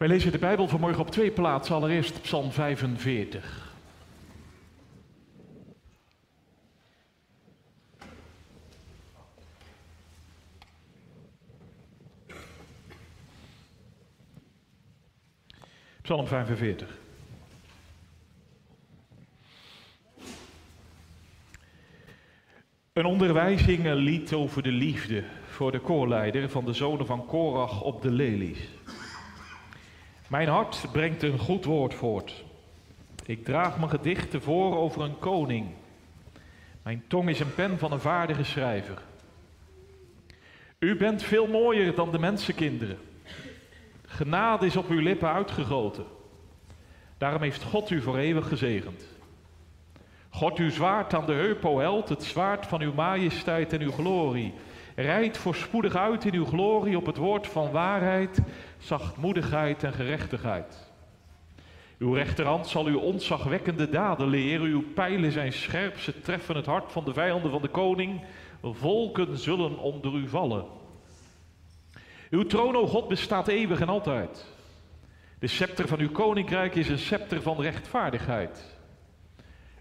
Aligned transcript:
Wij 0.00 0.08
lezen 0.08 0.32
de 0.32 0.38
Bijbel 0.38 0.68
vanmorgen 0.68 1.00
op 1.00 1.10
twee 1.10 1.30
plaatsen. 1.30 1.74
Allereerst 1.74 2.22
Psalm 2.22 2.52
45. 2.52 3.74
Psalm 16.02 16.26
45. 16.26 16.98
Een 22.92 23.04
onderwijzing, 23.04 23.92
lied 23.92 24.32
over 24.32 24.62
de 24.62 24.72
liefde 24.72 25.24
voor 25.46 25.72
de 25.72 25.80
koorleider 25.80 26.50
van 26.50 26.64
de 26.64 26.72
zonen 26.72 27.06
van 27.06 27.26
Korach 27.26 27.82
op 27.82 28.02
de 28.02 28.10
lelies. 28.10 28.79
Mijn 30.30 30.48
hart 30.48 30.86
brengt 30.92 31.22
een 31.22 31.38
goed 31.38 31.64
woord 31.64 31.94
voort. 31.94 32.44
Ik 33.26 33.44
draag 33.44 33.78
mijn 33.78 33.90
gedichten 33.90 34.42
voor 34.42 34.76
over 34.76 35.02
een 35.02 35.18
koning. 35.18 35.66
Mijn 36.82 37.04
tong 37.06 37.28
is 37.28 37.40
een 37.40 37.54
pen 37.54 37.78
van 37.78 37.92
een 37.92 38.00
vaardige 38.00 38.44
schrijver. 38.44 39.02
U 40.78 40.96
bent 40.96 41.22
veel 41.22 41.46
mooier 41.46 41.94
dan 41.94 42.10
de 42.10 42.18
mensenkinderen. 42.18 42.98
Genade 44.06 44.66
is 44.66 44.76
op 44.76 44.88
uw 44.88 45.00
lippen 45.00 45.32
uitgegoten. 45.32 46.04
Daarom 47.18 47.42
heeft 47.42 47.62
God 47.62 47.90
u 47.90 48.00
voor 48.00 48.18
eeuwig 48.18 48.48
gezegend. 48.48 49.06
God 50.28 50.58
uw 50.58 50.70
zwaard 50.70 51.14
aan 51.14 51.26
de 51.26 51.32
heup, 51.32 51.64
o 51.64 51.78
held, 51.78 52.08
het 52.08 52.24
zwaard 52.24 52.66
van 52.66 52.80
uw 52.80 52.92
majesteit 52.92 53.72
en 53.72 53.80
uw 53.80 53.92
glorie. 53.92 54.54
Rijd 54.94 55.38
voorspoedig 55.38 55.94
uit 55.94 56.24
in 56.24 56.34
uw 56.34 56.44
glorie 56.44 56.96
op 56.96 57.06
het 57.06 57.16
woord 57.16 57.46
van 57.46 57.70
waarheid, 57.70 58.40
zachtmoedigheid 58.80 59.82
en 59.82 59.92
gerechtigheid. 59.92 60.90
Uw 61.98 62.12
rechterhand 62.12 62.66
zal 62.66 62.86
uw 62.86 62.98
ontzagwekkende 62.98 63.88
daden 63.88 64.28
leren, 64.28 64.66
uw 64.66 64.82
pijlen 64.94 65.32
zijn 65.32 65.52
scherp, 65.52 65.98
ze 65.98 66.20
treffen 66.20 66.56
het 66.56 66.66
hart 66.66 66.92
van 66.92 67.04
de 67.04 67.12
vijanden 67.12 67.50
van 67.50 67.62
de 67.62 67.68
koning. 67.68 68.20
Volken 68.62 69.38
zullen 69.38 69.78
onder 69.78 70.14
u 70.14 70.28
vallen. 70.28 70.64
Uw 72.30 72.46
troon, 72.46 72.76
o 72.76 72.86
God, 72.86 73.08
bestaat 73.08 73.48
eeuwig 73.48 73.80
en 73.80 73.88
altijd. 73.88 74.46
De 75.38 75.46
scepter 75.46 75.88
van 75.88 75.98
uw 75.98 76.10
koninkrijk 76.10 76.74
is 76.74 76.88
een 76.88 76.98
scepter 76.98 77.42
van 77.42 77.60
rechtvaardigheid. 77.60 78.78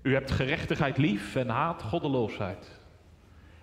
U 0.01 0.13
hebt 0.13 0.31
gerechtigheid 0.31 0.97
lief 0.97 1.35
en 1.35 1.49
haat 1.49 1.81
goddeloosheid. 1.81 2.79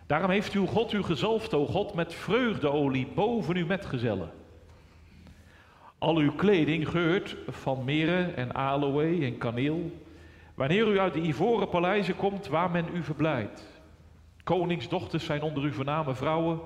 Daarom 0.06 0.30
heeft 0.30 0.52
uw 0.52 0.66
God 0.66 0.92
u 0.92 1.02
gezalfd, 1.02 1.54
o 1.54 1.66
God, 1.66 1.94
met 1.94 2.14
vreugdeolie 2.14 3.06
boven 3.14 3.56
uw 3.56 3.66
metgezellen. 3.66 4.30
Al 6.06 6.16
uw 6.16 6.32
kleding 6.32 6.88
geurt 6.88 7.36
van 7.48 7.84
meren 7.84 8.36
en 8.36 8.54
aloë 8.54 9.24
en 9.24 9.38
kaneel, 9.38 9.90
wanneer 10.54 10.88
u 10.88 10.98
uit 10.98 11.14
de 11.14 11.20
ivoren 11.20 11.68
paleizen 11.68 12.16
komt 12.16 12.46
waar 12.46 12.70
men 12.70 12.84
u 12.94 13.02
verblijdt. 13.02 13.66
Koningsdochters 14.44 15.24
zijn 15.24 15.42
onder 15.42 15.62
uw 15.62 15.72
voorname 15.72 16.14
vrouwen. 16.14 16.60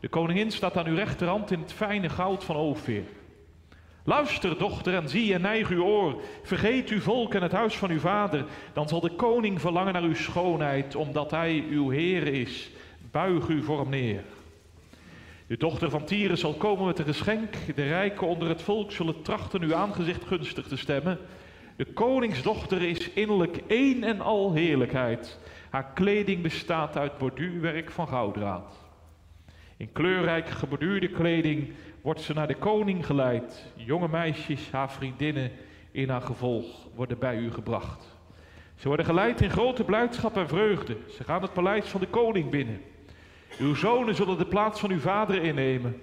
De 0.00 0.08
koningin 0.08 0.50
staat 0.50 0.76
aan 0.76 0.86
uw 0.86 0.94
rechterhand 0.94 1.50
in 1.50 1.60
het 1.60 1.72
fijne 1.72 2.08
goud 2.08 2.44
van 2.44 2.56
Ophir. 2.56 3.02
Luister, 4.04 4.58
dochter, 4.58 4.94
en 4.94 5.08
zie 5.08 5.34
en 5.34 5.40
neig 5.40 5.68
uw 5.68 5.84
oor. 5.84 6.20
Vergeet 6.42 6.88
uw 6.88 7.00
volk 7.00 7.34
en 7.34 7.42
het 7.42 7.52
huis 7.52 7.76
van 7.76 7.90
uw 7.90 8.00
vader. 8.00 8.44
Dan 8.72 8.88
zal 8.88 9.00
de 9.00 9.14
koning 9.16 9.60
verlangen 9.60 9.92
naar 9.92 10.02
uw 10.02 10.14
schoonheid, 10.14 10.94
omdat 10.94 11.30
hij 11.30 11.64
uw 11.70 11.90
Heer 11.90 12.26
is. 12.26 12.70
Buig 13.10 13.48
u 13.48 13.62
voor 13.62 13.80
hem 13.80 13.88
neer. 13.88 14.22
De 15.46 15.56
dochter 15.56 15.90
van 15.90 16.04
Tyrus 16.04 16.40
zal 16.40 16.54
komen 16.54 16.86
met 16.86 16.98
een 16.98 17.04
geschenk. 17.04 17.54
De 17.74 17.82
rijken 17.82 18.26
onder 18.26 18.48
het 18.48 18.62
volk 18.62 18.92
zullen 18.92 19.22
trachten 19.22 19.62
uw 19.62 19.74
aangezicht 19.74 20.24
gunstig 20.24 20.66
te 20.66 20.76
stemmen. 20.76 21.18
De 21.76 21.84
koningsdochter 21.84 22.82
is 22.82 23.10
innerlijk 23.10 23.60
één 23.66 24.04
en 24.04 24.20
al 24.20 24.52
heerlijkheid. 24.52 25.38
Haar 25.70 25.92
kleding 25.94 26.42
bestaat 26.42 26.96
uit 26.96 27.18
borduurwerk 27.18 27.90
van 27.90 28.08
gouddraad. 28.08 28.76
In 29.76 29.92
kleurrijk 29.92 30.48
geborduurde 30.48 31.08
kleding 31.08 31.72
wordt 32.02 32.20
ze 32.20 32.32
naar 32.32 32.48
de 32.48 32.56
koning 32.56 33.06
geleid. 33.06 33.66
Jonge 33.74 34.08
meisjes, 34.08 34.70
haar 34.70 34.90
vriendinnen, 34.90 35.50
in 35.90 36.08
haar 36.08 36.22
gevolg 36.22 36.86
worden 36.94 37.18
bij 37.18 37.36
u 37.36 37.52
gebracht. 37.52 38.16
Ze 38.74 38.88
worden 38.88 39.06
geleid 39.06 39.40
in 39.40 39.50
grote 39.50 39.84
blijdschap 39.84 40.36
en 40.36 40.48
vreugde. 40.48 40.96
Ze 41.16 41.24
gaan 41.24 41.42
het 41.42 41.52
paleis 41.52 41.86
van 41.86 42.00
de 42.00 42.06
koning 42.06 42.50
binnen. 42.50 42.80
Uw 43.58 43.74
zonen 43.74 44.14
zullen 44.14 44.38
de 44.38 44.46
plaats 44.46 44.80
van 44.80 44.90
uw 44.90 45.00
vader 45.00 45.42
innemen. 45.42 46.02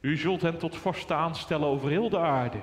U 0.00 0.16
zult 0.16 0.42
hen 0.42 0.58
tot 0.58 0.76
vorsten 0.76 1.16
aanstellen 1.16 1.66
over 1.66 1.90
heel 1.90 2.08
de 2.08 2.18
aarde. 2.18 2.58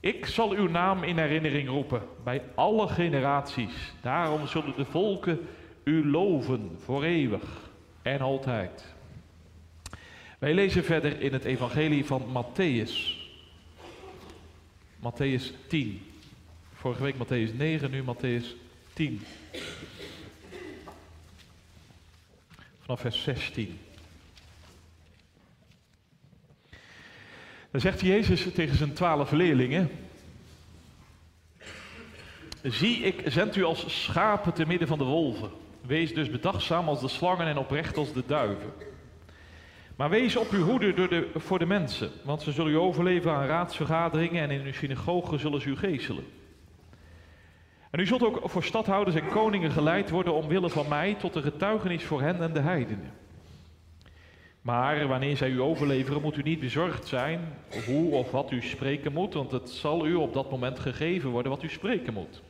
Ik 0.00 0.26
zal 0.26 0.50
uw 0.50 0.68
naam 0.68 1.02
in 1.02 1.18
herinnering 1.18 1.68
roepen 1.68 2.02
bij 2.24 2.42
alle 2.54 2.88
generaties. 2.88 3.92
Daarom 4.00 4.46
zullen 4.46 4.76
de 4.76 4.84
volken 4.84 5.40
u 5.84 6.10
loven 6.10 6.70
voor 6.84 7.04
eeuwig 7.04 7.70
en 8.02 8.20
altijd. 8.20 8.94
Wij 10.38 10.54
lezen 10.54 10.84
verder 10.84 11.20
in 11.20 11.32
het 11.32 11.44
evangelie 11.44 12.04
van 12.04 12.22
Matthäus. 12.22 13.24
Matthäus 14.98 15.68
10. 15.68 16.02
Vorige 16.72 17.02
week 17.02 17.14
Matthäus 17.14 17.56
9, 17.56 17.90
nu 17.90 18.02
Matthäus 18.02 18.46
10. 18.92 19.20
Vanaf 22.86 23.00
vers 23.00 23.22
16. 23.22 23.78
Dan 27.70 27.80
zegt 27.80 28.00
Jezus 28.00 28.52
tegen 28.54 28.76
zijn 28.76 28.92
twaalf 28.92 29.30
leerlingen: 29.30 29.90
Zie, 32.62 32.96
ik 32.96 33.22
zend 33.24 33.56
u 33.56 33.64
als 33.64 34.02
schapen 34.04 34.52
te 34.52 34.66
midden 34.66 34.88
van 34.88 34.98
de 34.98 35.04
wolven. 35.04 35.50
Wees 35.80 36.14
dus 36.14 36.30
bedachtzaam 36.30 36.88
als 36.88 37.00
de 37.00 37.08
slangen 37.08 37.46
en 37.46 37.58
oprecht 37.58 37.96
als 37.96 38.12
de 38.12 38.22
duiven. 38.26 38.72
Maar 39.96 40.10
wees 40.10 40.36
op 40.36 40.50
uw 40.50 40.64
hoede 40.64 40.94
door 40.94 41.08
de, 41.08 41.30
voor 41.34 41.58
de 41.58 41.66
mensen, 41.66 42.10
want 42.24 42.42
ze 42.42 42.52
zullen 42.52 42.72
u 42.72 42.76
overleven 42.76 43.32
aan 43.32 43.46
raadsvergaderingen 43.46 44.42
en 44.42 44.50
in 44.50 44.66
uw 44.66 44.72
synagogen 44.72 45.38
zullen 45.38 45.60
ze 45.60 45.68
u 45.68 45.76
geeselen. 45.76 46.24
En 47.90 48.00
u 48.00 48.06
zult 48.06 48.22
ook 48.22 48.40
voor 48.44 48.64
stadhouders 48.64 49.16
en 49.16 49.28
koningen 49.28 49.70
geleid 49.70 50.10
worden 50.10 50.34
omwille 50.34 50.70
van 50.70 50.88
mij 50.88 51.14
tot 51.14 51.34
een 51.34 51.42
getuigenis 51.42 52.04
voor 52.04 52.20
hen 52.20 52.40
en 52.40 52.52
de 52.52 52.60
heidenen. 52.60 53.12
Maar 54.60 55.06
wanneer 55.06 55.36
zij 55.36 55.50
u 55.50 55.60
overleveren, 55.60 56.22
moet 56.22 56.36
u 56.36 56.42
niet 56.42 56.60
bezorgd 56.60 57.06
zijn 57.06 57.40
hoe 57.86 58.12
of 58.12 58.30
wat 58.30 58.50
u 58.50 58.62
spreken 58.62 59.12
moet, 59.12 59.34
want 59.34 59.50
het 59.50 59.70
zal 59.70 60.06
u 60.06 60.14
op 60.14 60.32
dat 60.32 60.50
moment 60.50 60.78
gegeven 60.78 61.30
worden 61.30 61.50
wat 61.50 61.62
u 61.62 61.68
spreken 61.68 62.14
moet. 62.14 62.42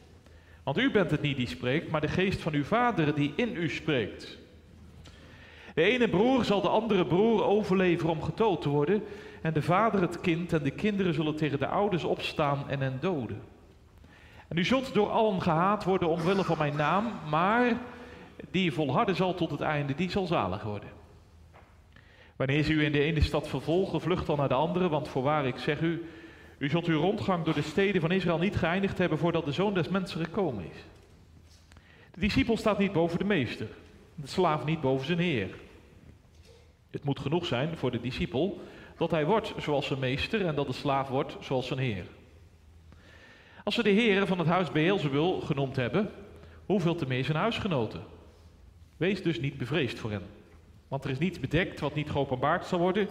Want 0.62 0.78
u 0.78 0.91
bent 0.91 1.10
het 1.10 1.20
niet 1.20 1.36
die 1.36 1.48
spreekt, 1.48 1.91
maar 1.91 2.00
de 2.00 2.08
geest 2.08 2.41
van 2.41 2.53
uw 2.53 2.64
vader 2.64 3.14
die 3.14 3.32
in 3.36 3.56
u 3.56 3.68
spreekt. 3.68 4.38
De 5.74 5.82
ene 5.82 6.08
broer 6.08 6.44
zal 6.44 6.60
de 6.60 6.68
andere 6.68 7.06
broer 7.06 7.44
overleveren 7.44 8.12
om 8.12 8.22
getoond 8.22 8.62
te 8.62 8.68
worden, 8.68 9.03
en 9.42 9.53
de 9.53 9.62
vader 9.62 10.00
het 10.00 10.20
kind, 10.20 10.53
en 10.53 10.62
de 10.62 10.70
kinderen 10.70 11.14
zullen 11.14 11.36
tegen 11.36 11.58
de 11.58 11.66
ouders 11.66 12.04
opstaan 12.04 12.64
en 12.68 12.80
hen 12.80 12.98
doden. 13.00 13.42
En 14.48 14.56
u 14.56 14.64
zult 14.64 14.94
door 14.94 15.10
allen 15.10 15.42
gehaat 15.42 15.84
worden 15.84 16.08
omwille 16.08 16.44
van 16.44 16.58
mijn 16.58 16.76
naam, 16.76 17.12
maar 17.30 17.76
die 18.50 18.72
volharden 18.72 19.16
zal 19.16 19.34
tot 19.34 19.50
het 19.50 19.60
einde, 19.60 19.94
die 19.94 20.10
zal 20.10 20.26
zalig 20.26 20.62
worden. 20.62 20.88
Wanneer 22.36 22.62
ze 22.62 22.72
u 22.72 22.84
in 22.84 22.92
de 22.92 23.00
ene 23.00 23.20
stad 23.20 23.48
vervolgen, 23.48 24.00
vlucht 24.00 24.26
dan 24.26 24.36
naar 24.36 24.48
de 24.48 24.54
andere, 24.54 24.88
want 24.88 25.08
voorwaar 25.08 25.46
ik 25.46 25.58
zeg 25.58 25.80
u, 25.80 26.04
u 26.58 26.68
zult 26.68 26.86
uw 26.86 27.00
rondgang 27.00 27.44
door 27.44 27.54
de 27.54 27.62
steden 27.62 28.00
van 28.00 28.10
Israël 28.10 28.38
niet 28.38 28.56
geëindigd 28.56 28.98
hebben 28.98 29.18
voordat 29.18 29.44
de 29.44 29.52
zoon 29.52 29.74
des 29.74 29.88
mensen 29.88 30.24
gekomen 30.24 30.64
is. 30.64 30.84
De 32.14 32.20
discipel 32.20 32.56
staat 32.56 32.78
niet 32.78 32.92
boven 32.92 33.18
de 33.18 33.24
meester, 33.24 33.68
de 34.14 34.26
slaaf 34.26 34.64
niet 34.64 34.80
boven 34.80 35.06
zijn 35.06 35.18
heer. 35.18 35.48
Het 36.90 37.04
moet 37.04 37.20
genoeg 37.20 37.46
zijn 37.46 37.76
voor 37.76 37.90
de 37.90 38.00
discipel 38.00 38.60
dat 38.96 39.10
hij 39.10 39.26
wordt 39.26 39.52
zoals 39.58 39.86
zijn 39.86 39.98
meester 39.98 40.46
en 40.46 40.54
dat 40.54 40.66
de 40.66 40.72
slaaf 40.72 41.09
wordt 41.09 41.36
zoals 41.41 41.66
zijn 41.66 41.78
heer. 41.78 42.04
Als 43.66 43.74
ze 43.74 43.83
de 43.83 43.91
heren 43.91 44.27
van 44.27 44.39
het 44.39 44.48
huis 44.48 44.72
Beelzebul 44.72 45.41
genoemd 45.41 45.77
hebben, 45.77 46.10
hoeveel 46.66 46.95
te 46.95 47.07
meer 47.07 47.24
zijn 47.24 47.36
huisgenoten? 47.36 48.03
Wees 48.97 49.22
dus 49.22 49.41
niet 49.41 49.59
bevreesd 49.59 49.98
voor 49.98 50.10
hen. 50.10 50.22
Want 50.89 51.04
er 51.04 51.10
is 51.10 51.18
niets 51.18 51.41
bedekt 51.41 51.80
wat 51.80 51.95
niet 51.95 52.10
geopenbaard 52.10 52.66
zal 52.66 52.78
worden 52.78 53.09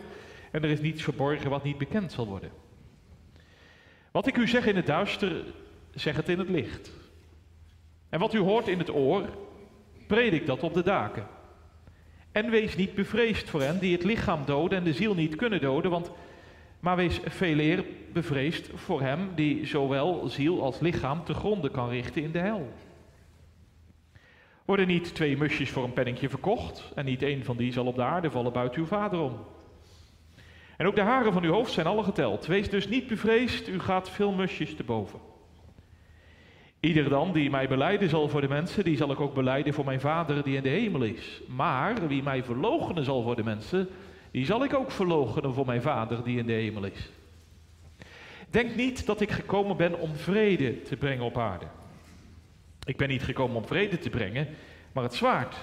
en 0.52 0.64
er 0.64 0.70
is 0.70 0.80
niets 0.82 1.04
verborgen 1.04 1.50
wat 1.50 1.64
niet 1.64 1.78
bekend 1.78 2.12
zal 2.12 2.28
worden. 2.28 2.52
Wat 4.12 4.28
ik 4.28 4.38
u 4.38 4.48
zeg 4.48 4.66
in 4.66 4.76
het 4.76 4.86
duister, 4.86 5.44
zeg 5.94 6.16
het 6.16 6.30
in 6.30 6.40
het 6.40 6.50
licht. 6.50 6.92
En 8.10 8.20
wat 8.20 8.34
u 8.34 8.40
hoort 8.40 8.68
in 8.68 8.80
het 8.80 8.94
oor, 8.94 9.30
predik 10.08 10.46
dat 10.46 10.64
op 10.64 10.74
de 10.74 10.84
daken. 10.84 11.28
En 12.32 12.50
wees 12.50 12.76
niet 12.76 12.96
bevreesd 12.96 13.50
voor 13.50 13.62
hen 13.62 13.80
die 13.80 13.94
het 13.94 14.04
lichaam 14.04 14.46
doden 14.46 14.78
en 14.78 14.84
de 14.84 14.94
ziel 14.94 15.16
niet 15.16 15.36
kunnen 15.36 15.62
doden, 15.62 15.92
want, 15.92 16.12
maar 16.86 16.96
wees 16.96 17.20
veel 17.24 17.60
eer 17.60 17.86
bevreesd 18.14 18.70
voor 18.74 19.02
hem 19.02 19.30
die 19.36 19.66
zowel 19.66 20.28
ziel 20.28 20.64
als 20.64 20.80
lichaam 20.80 21.24
te 21.24 21.34
gronden 21.34 21.72
kan 21.72 21.90
richten 21.90 22.24
in 22.24 22.32
de 22.32 22.40
hel. 22.40 22.74
Worden 24.66 24.88
niet 24.88 25.16
twee 25.16 25.38
musjes 25.38 25.70
voor 25.70 25.84
een 25.84 25.94
penningje 25.94 26.30
verkocht 26.30 26.92
en 26.96 27.06
niet 27.06 27.22
één 27.22 27.44
van 27.44 27.58
die 27.58 27.72
zal 27.72 27.86
op 27.86 27.96
de 27.96 28.04
aarde 28.04 28.32
vallen 28.32 28.54
buiten 28.54 28.82
uw 28.82 28.88
vader 28.88 29.20
om. 29.20 29.40
En 30.78 30.88
ook 30.88 30.96
de 30.96 31.02
haren 31.02 31.34
van 31.34 31.44
uw 31.44 31.52
hoofd 31.52 31.72
zijn 31.72 31.88
alle 31.88 32.04
geteld. 32.04 32.46
Wees 32.46 32.70
dus 32.70 32.88
niet 32.88 33.08
bevreesd, 33.08 33.68
u 33.68 33.80
gaat 33.80 34.10
veel 34.10 34.32
musjes 34.32 34.76
te 34.76 34.84
boven. 34.84 35.20
Ieder 36.80 37.10
dan 37.10 37.34
die 37.34 37.50
mij 37.50 37.68
beleiden 37.68 38.10
zal 38.10 38.30
voor 38.30 38.42
de 38.42 38.48
mensen, 38.48 38.84
die 38.84 38.98
zal 38.98 39.12
ik 39.12 39.20
ook 39.20 39.34
beleiden 39.34 39.74
voor 39.74 39.86
mijn 39.86 40.00
Vader 40.00 40.44
die 40.44 40.56
in 40.56 40.64
de 40.64 40.70
hemel 40.70 41.04
is. 41.04 41.42
Maar 41.48 42.08
wie 42.08 42.24
mij 42.24 42.44
verloochenen 42.44 43.06
zal 43.06 43.22
voor 43.22 43.36
de 43.36 43.44
mensen, 43.44 43.90
die 44.36 44.46
zal 44.46 44.64
ik 44.64 44.74
ook 44.74 44.92
verloochenen 44.92 45.54
voor 45.54 45.66
mijn 45.66 45.82
Vader 45.82 46.24
die 46.24 46.38
in 46.38 46.46
de 46.46 46.54
hemel 46.54 46.84
is. 46.84 47.10
Denk 48.50 48.76
niet 48.76 49.06
dat 49.06 49.22
ik 49.22 49.32
gekomen 49.32 49.78
ben 49.78 50.00
om 50.00 50.16
vrede 50.16 50.82
te 50.82 50.98
brengen 50.98 51.26
op 51.26 51.38
aarde. 51.38 51.66
Ik 52.86 52.98
ben 52.98 53.10
niet 53.10 53.24
gekomen 53.24 53.56
om 53.56 53.68
vrede 53.68 53.98
te 53.98 54.10
brengen, 54.10 54.48
maar 54.92 55.04
het 55.04 55.14
zwaard. 55.14 55.56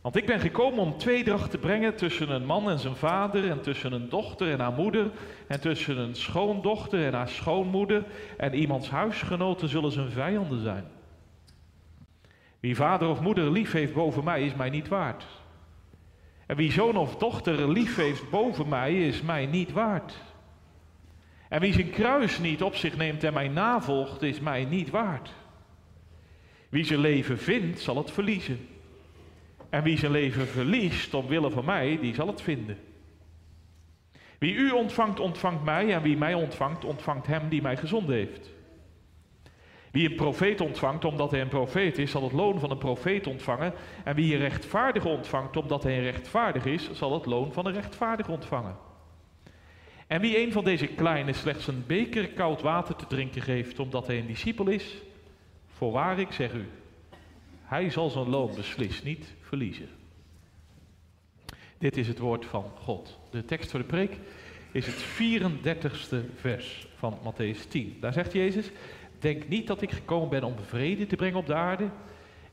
Want 0.00 0.16
ik 0.16 0.26
ben 0.26 0.40
gekomen 0.40 0.78
om 0.78 0.98
tweedracht 0.98 1.50
te 1.50 1.58
brengen 1.58 1.96
tussen 1.96 2.30
een 2.30 2.46
man 2.46 2.70
en 2.70 2.78
zijn 2.78 2.96
vader, 2.96 3.50
en 3.50 3.60
tussen 3.60 3.92
een 3.92 4.08
dochter 4.08 4.50
en 4.50 4.60
haar 4.60 4.72
moeder, 4.72 5.10
en 5.46 5.60
tussen 5.60 5.98
een 5.98 6.14
schoondochter 6.14 7.04
en 7.06 7.14
haar 7.14 7.28
schoonmoeder, 7.28 8.04
en 8.36 8.54
iemands 8.54 8.90
huisgenoten 8.90 9.68
zullen 9.68 9.92
zijn 9.92 10.10
vijanden 10.10 10.62
zijn. 10.62 10.84
Wie 12.60 12.76
vader 12.76 13.08
of 13.08 13.20
moeder 13.20 13.50
lief 13.50 13.72
heeft 13.72 13.94
boven 13.94 14.24
mij, 14.24 14.44
is 14.44 14.54
mij 14.54 14.70
niet 14.70 14.88
waard. 14.88 15.26
En 16.46 16.56
wie 16.56 16.72
zoon 16.72 16.96
of 16.96 17.16
dochter 17.16 17.72
lief 17.72 17.96
heeft 17.96 18.30
boven 18.30 18.68
mij, 18.68 19.06
is 19.06 19.22
mij 19.22 19.46
niet 19.46 19.72
waard. 19.72 20.14
En 21.48 21.60
wie 21.60 21.72
zijn 21.72 21.90
kruis 21.90 22.38
niet 22.38 22.62
op 22.62 22.74
zich 22.74 22.96
neemt 22.96 23.24
en 23.24 23.32
mij 23.32 23.48
navolgt, 23.48 24.22
is 24.22 24.40
mij 24.40 24.64
niet 24.64 24.90
waard. 24.90 25.34
Wie 26.68 26.84
zijn 26.84 27.00
leven 27.00 27.38
vindt, 27.38 27.80
zal 27.80 27.96
het 27.96 28.10
verliezen. 28.10 28.68
En 29.70 29.82
wie 29.82 29.98
zijn 29.98 30.12
leven 30.12 30.46
verliest 30.46 31.14
omwille 31.14 31.50
van 31.50 31.64
mij, 31.64 31.98
die 32.00 32.14
zal 32.14 32.26
het 32.26 32.42
vinden. 32.42 32.78
Wie 34.38 34.54
u 34.54 34.70
ontvangt, 34.70 35.20
ontvangt 35.20 35.64
mij. 35.64 35.94
En 35.94 36.02
wie 36.02 36.16
mij 36.16 36.34
ontvangt, 36.34 36.84
ontvangt 36.84 37.26
hem 37.26 37.48
die 37.48 37.62
mij 37.62 37.76
gezonden 37.76 38.16
heeft. 38.16 38.50
Wie 39.96 40.08
een 40.08 40.14
profeet 40.14 40.60
ontvangt 40.60 41.04
omdat 41.04 41.30
hij 41.30 41.40
een 41.40 41.48
profeet 41.48 41.98
is, 41.98 42.10
zal 42.10 42.22
het 42.22 42.32
loon 42.32 42.60
van 42.60 42.70
een 42.70 42.78
profeet 42.78 43.26
ontvangen. 43.26 43.72
En 44.04 44.14
wie 44.14 44.34
een 44.34 44.40
rechtvaardige 44.40 45.08
ontvangt 45.08 45.56
omdat 45.56 45.82
hij 45.82 45.96
een 45.96 46.02
rechtvaardig 46.02 46.64
is, 46.64 46.90
zal 46.92 47.12
het 47.12 47.26
loon 47.26 47.52
van 47.52 47.66
een 47.66 47.72
rechtvaardige 47.72 48.30
ontvangen. 48.30 48.76
En 50.06 50.20
wie 50.20 50.38
een 50.38 50.52
van 50.52 50.64
deze 50.64 50.86
kleine 50.86 51.32
slechts 51.32 51.66
een 51.66 51.84
beker 51.86 52.28
koud 52.28 52.62
water 52.62 52.96
te 52.96 53.06
drinken 53.06 53.42
geeft 53.42 53.78
omdat 53.78 54.06
hij 54.06 54.18
een 54.18 54.26
discipel 54.26 54.68
is, 54.68 55.02
voorwaar 55.66 56.18
ik 56.18 56.32
zeg 56.32 56.52
u, 56.52 56.68
hij 57.62 57.90
zal 57.90 58.10
zijn 58.10 58.28
loon 58.28 58.54
beslist 58.54 59.04
niet 59.04 59.34
verliezen. 59.40 59.88
Dit 61.78 61.96
is 61.96 62.08
het 62.08 62.18
woord 62.18 62.46
van 62.46 62.64
God. 62.78 63.18
De 63.30 63.44
tekst 63.44 63.70
voor 63.70 63.80
de 63.80 63.86
preek 63.86 64.16
is 64.72 64.86
het 64.86 65.04
34ste 65.04 66.34
vers 66.34 66.86
van 66.96 67.18
Matthäus 67.24 67.68
10. 67.68 67.96
Daar 68.00 68.12
zegt 68.12 68.32
Jezus: 68.32 68.70
Denk 69.18 69.48
niet 69.48 69.66
dat 69.66 69.82
ik 69.82 69.90
gekomen 69.90 70.28
ben 70.28 70.44
om 70.44 70.54
vrede 70.58 71.06
te 71.06 71.16
brengen 71.16 71.38
op 71.38 71.46
de 71.46 71.54
aarde. 71.54 71.88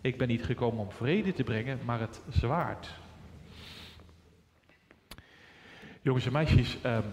Ik 0.01 0.17
ben 0.17 0.27
niet 0.27 0.43
gekomen 0.43 0.79
om 0.79 0.91
vrede 0.91 1.33
te 1.33 1.43
brengen, 1.43 1.79
maar 1.85 1.99
het 1.99 2.21
zwaard. 2.29 2.89
Jongens 6.01 6.25
en 6.25 6.31
meisjes, 6.31 6.77
ehm, 6.81 7.03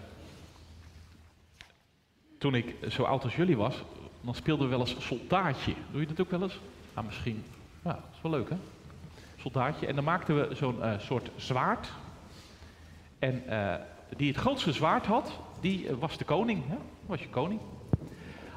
toen 2.38 2.54
ik 2.54 2.74
zo 2.88 3.02
oud 3.02 3.24
als 3.24 3.36
jullie 3.36 3.56
was, 3.56 3.82
dan 4.20 4.34
speelden 4.34 4.64
we 4.68 4.76
wel 4.76 4.86
eens 4.86 5.06
soldaatje. 5.06 5.74
Doe 5.90 6.00
je 6.00 6.06
dat 6.06 6.20
ook 6.20 6.30
wel 6.30 6.42
eens? 6.42 6.58
Ah, 6.94 7.04
misschien. 7.04 7.44
Ja, 7.84 7.92
dat 7.92 8.08
is 8.12 8.20
wel 8.22 8.32
leuk 8.32 8.50
hè? 8.50 8.56
Soldaatje. 9.36 9.86
En 9.86 9.94
dan 9.94 10.04
maakten 10.04 10.48
we 10.48 10.54
zo'n 10.54 10.78
uh, 10.78 10.98
soort 10.98 11.30
zwaard. 11.36 11.92
En 13.18 13.42
uh, 13.48 13.74
die 14.16 14.28
het 14.28 14.36
grootste 14.36 14.72
zwaard 14.72 15.06
had, 15.06 15.40
die 15.60 15.84
uh, 15.84 15.92
was 15.98 16.18
de 16.18 16.24
koning. 16.24 16.62
Hè? 16.66 16.76
Was 17.06 17.20
je 17.20 17.28
koning. 17.28 17.60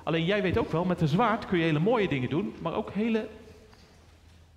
Alleen 0.04 0.26
jij 0.26 0.42
weet 0.42 0.58
ook 0.58 0.72
wel, 0.72 0.86
met 0.86 1.02
een 1.02 1.08
zwaard 1.08 1.46
kun 1.46 1.58
je 1.58 1.64
hele 1.64 1.80
mooie 1.80 2.08
dingen 2.08 2.30
doen, 2.30 2.56
maar 2.62 2.74
ook 2.74 2.92
hele 2.92 3.28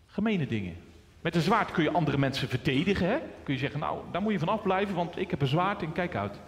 gemene 0.07 0.47
dingen. 0.47 0.77
Met 1.21 1.35
een 1.35 1.41
zwaard 1.41 1.71
kun 1.71 1.83
je 1.83 1.91
andere 1.91 2.19
mensen 2.19 2.49
verdedigen. 2.49 3.09
Hè? 3.09 3.19
Kun 3.43 3.55
je 3.55 3.61
zeggen, 3.61 3.81
nou, 3.81 3.99
daar 4.11 4.23
moet 4.23 4.33
je 4.33 4.39
van 4.39 4.49
afblijven, 4.49 4.95
want 4.95 5.19
ik 5.19 5.31
heb 5.31 5.41
een 5.41 5.47
zwaard 5.47 5.83
en 5.83 5.93
kijk 5.93 6.15
uit. 6.15 6.41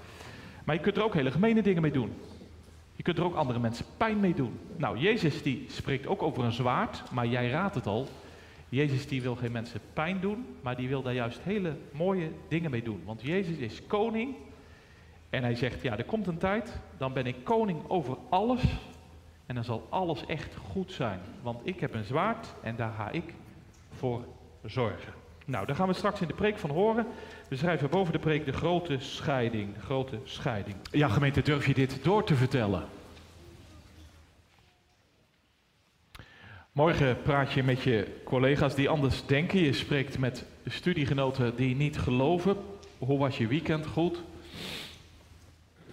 Maar 0.65 0.75
je 0.75 0.81
kunt 0.81 0.97
er 0.97 1.03
ook 1.03 1.15
hele 1.15 1.31
gemene 1.31 1.63
dingen 1.63 1.83
mee 1.83 1.91
doen. 1.91 2.13
Je 2.97 3.03
kunt 3.03 3.19
er 3.19 3.25
ook 3.25 3.35
andere 3.35 3.59
mensen 3.59 3.85
pijn 3.97 4.21
mee 4.21 4.35
doen. 4.35 4.59
Nou, 4.77 4.99
Jezus 4.99 5.43
die 5.43 5.67
spreekt 5.69 6.07
ook 6.07 6.23
over 6.23 6.45
een 6.45 6.53
zwaard, 6.53 7.03
maar 7.11 7.27
jij 7.27 7.51
raadt 7.51 7.75
het 7.75 7.87
al. 7.87 8.09
Jezus 8.69 9.07
die 9.07 9.23
wil 9.23 9.37
geen 9.37 9.53
mensen 9.53 9.81
pijn 9.93 10.21
doen, 10.21 10.47
maar 10.61 10.77
die 10.77 10.89
wil 10.89 11.03
daar 11.03 11.15
juist 11.15 11.41
hele 11.43 11.77
mooie 11.93 12.31
dingen 12.49 12.71
mee 12.71 12.83
doen. 12.83 13.03
Want 13.05 13.23
Jezus 13.23 13.57
is 13.57 13.87
koning 13.87 14.35
en 15.31 15.43
hij 15.43 15.55
zegt, 15.55 15.83
ja, 15.83 15.97
er 15.99 16.05
komt 16.05 16.27
een 16.27 16.39
tijd, 16.39 16.81
dan 16.99 17.13
ben 17.13 17.27
ik 17.27 17.37
koning 17.45 17.79
over 17.89 18.17
alles 18.29 18.63
en 19.49 19.55
dan 19.55 19.65
zal 19.65 19.87
alles 19.89 20.27
echt 20.27 20.57
goed 20.71 20.93
zijn. 20.93 21.21
Want 21.43 21.61
ik 21.63 21.81
heb 21.81 21.95
een 21.95 22.05
zwaard 22.05 22.55
en 22.63 22.77
daar 22.77 22.93
ga 22.97 23.11
ik 23.11 23.35
voor 23.91 24.25
zorgen. 24.65 25.13
Nou, 25.45 25.67
daar 25.67 25.77
gaan 25.77 25.89
we 25.89 25.95
straks 25.95 26.21
in 26.21 26.29
de 26.29 26.35
preek 26.35 26.59
van 26.59 26.71
horen. 26.71 27.07
We 27.49 27.57
schrijven 27.57 27.91
boven 27.91 28.13
de 28.13 28.19
preek 28.19 28.45
de 28.45 28.53
grote 28.53 28.97
scheiding. 28.99 29.75
Grote 29.83 30.19
scheiding. 30.25 30.77
Ja, 30.91 31.09
gemeente, 31.09 31.43
durf 31.43 31.67
je 31.67 31.75
dit 31.75 32.05
door 32.05 32.25
te 32.25 32.35
vertellen? 32.35 32.85
Morgen 36.73 37.23
praat 37.23 37.53
je 37.53 37.63
met 37.63 37.83
je 37.83 38.21
collega's 38.25 38.75
die 38.75 38.89
anders 38.89 39.27
denken. 39.27 39.61
Je 39.61 39.73
spreekt 39.73 40.19
met 40.19 40.45
studiegenoten 40.67 41.57
die 41.57 41.77
niet 41.77 41.99
geloven. 41.99 42.57
Hoe 42.99 43.19
was 43.19 43.39
je 43.39 43.47
weekend? 43.47 43.87
Goed. 43.87 44.23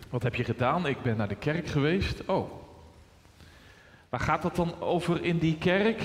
Wat 0.10 0.24
heb 0.24 0.36
je 0.36 0.44
gedaan? 0.44 0.88
Ik 0.88 1.01
ben 1.01 1.18
naar 1.18 1.28
de 1.28 1.36
kerk 1.36 1.68
geweest. 1.68 2.25
Oh. 2.25 2.65
Waar 4.16 4.24
gaat 4.24 4.42
dat 4.42 4.56
dan 4.56 4.82
over 4.82 5.24
in 5.24 5.38
die 5.38 5.58
kerk? 5.58 6.04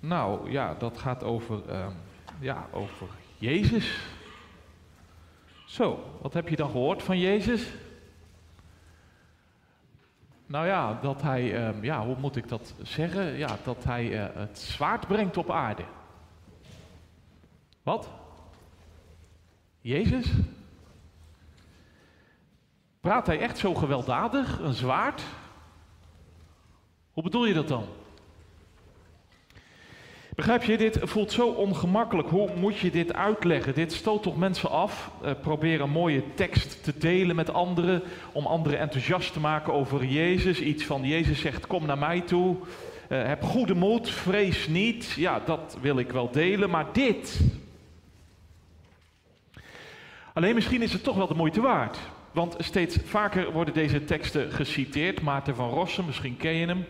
Nou 0.00 0.50
ja, 0.50 0.74
dat 0.74 0.98
gaat 0.98 1.22
over, 1.22 1.62
uh, 1.68 1.86
ja, 2.40 2.66
over 2.72 3.08
Jezus. 3.38 3.98
Zo, 5.66 6.04
wat 6.20 6.32
heb 6.32 6.48
je 6.48 6.56
dan 6.56 6.70
gehoord 6.70 7.02
van 7.02 7.18
Jezus? 7.18 7.72
Nou 10.46 10.66
ja, 10.66 10.98
dat 11.02 11.22
hij, 11.22 11.68
um, 11.68 11.84
ja, 11.84 12.04
hoe 12.04 12.16
moet 12.18 12.36
ik 12.36 12.48
dat 12.48 12.74
zeggen? 12.82 13.36
Ja, 13.36 13.56
dat 13.64 13.84
hij 13.84 14.04
uh, 14.04 14.34
het 14.34 14.58
zwaard 14.58 15.06
brengt 15.06 15.36
op 15.36 15.50
aarde. 15.50 15.84
Wat? 17.82 18.10
Jezus? 19.80 20.32
Praat 23.00 23.26
hij 23.26 23.40
echt 23.40 23.58
zo 23.58 23.74
gewelddadig? 23.74 24.58
Een 24.58 24.74
zwaard? 24.74 25.22
Hoe 27.16 27.24
bedoel 27.24 27.46
je 27.46 27.54
dat 27.54 27.68
dan? 27.68 27.84
Begrijp 30.34 30.62
je, 30.62 30.76
dit 30.76 30.98
voelt 31.02 31.32
zo 31.32 31.48
ongemakkelijk. 31.48 32.28
Hoe 32.28 32.50
moet 32.56 32.78
je 32.78 32.90
dit 32.90 33.14
uitleggen? 33.14 33.74
Dit 33.74 33.92
stoot 33.92 34.22
toch 34.22 34.36
mensen 34.36 34.70
af? 34.70 35.10
Uh, 35.24 35.30
probeer 35.40 35.80
een 35.80 35.90
mooie 35.90 36.22
tekst 36.34 36.84
te 36.84 36.98
delen 36.98 37.36
met 37.36 37.52
anderen. 37.52 38.02
Om 38.32 38.46
anderen 38.46 38.78
enthousiast 38.78 39.32
te 39.32 39.40
maken 39.40 39.72
over 39.72 40.04
Jezus. 40.04 40.60
Iets 40.60 40.84
van 40.84 41.02
Jezus 41.02 41.40
zegt: 41.40 41.66
Kom 41.66 41.86
naar 41.86 41.98
mij 41.98 42.20
toe. 42.20 42.56
Uh, 43.08 43.26
heb 43.26 43.42
goede 43.42 43.74
moed, 43.74 44.10
vrees 44.10 44.68
niet. 44.68 45.10
Ja, 45.10 45.40
dat 45.44 45.78
wil 45.80 45.98
ik 45.98 46.10
wel 46.10 46.30
delen. 46.30 46.70
Maar 46.70 46.86
dit. 46.92 47.40
Alleen 50.34 50.54
misschien 50.54 50.82
is 50.82 50.92
het 50.92 51.04
toch 51.04 51.16
wel 51.16 51.26
de 51.26 51.34
moeite 51.34 51.60
waard. 51.60 51.98
Want 52.32 52.56
steeds 52.58 52.96
vaker 53.04 53.52
worden 53.52 53.74
deze 53.74 54.04
teksten 54.04 54.52
geciteerd. 54.52 55.20
Maarten 55.20 55.54
van 55.54 55.70
Rossum, 55.70 56.06
misschien 56.06 56.36
ken 56.36 56.54
je 56.54 56.66
hem. 56.66 56.84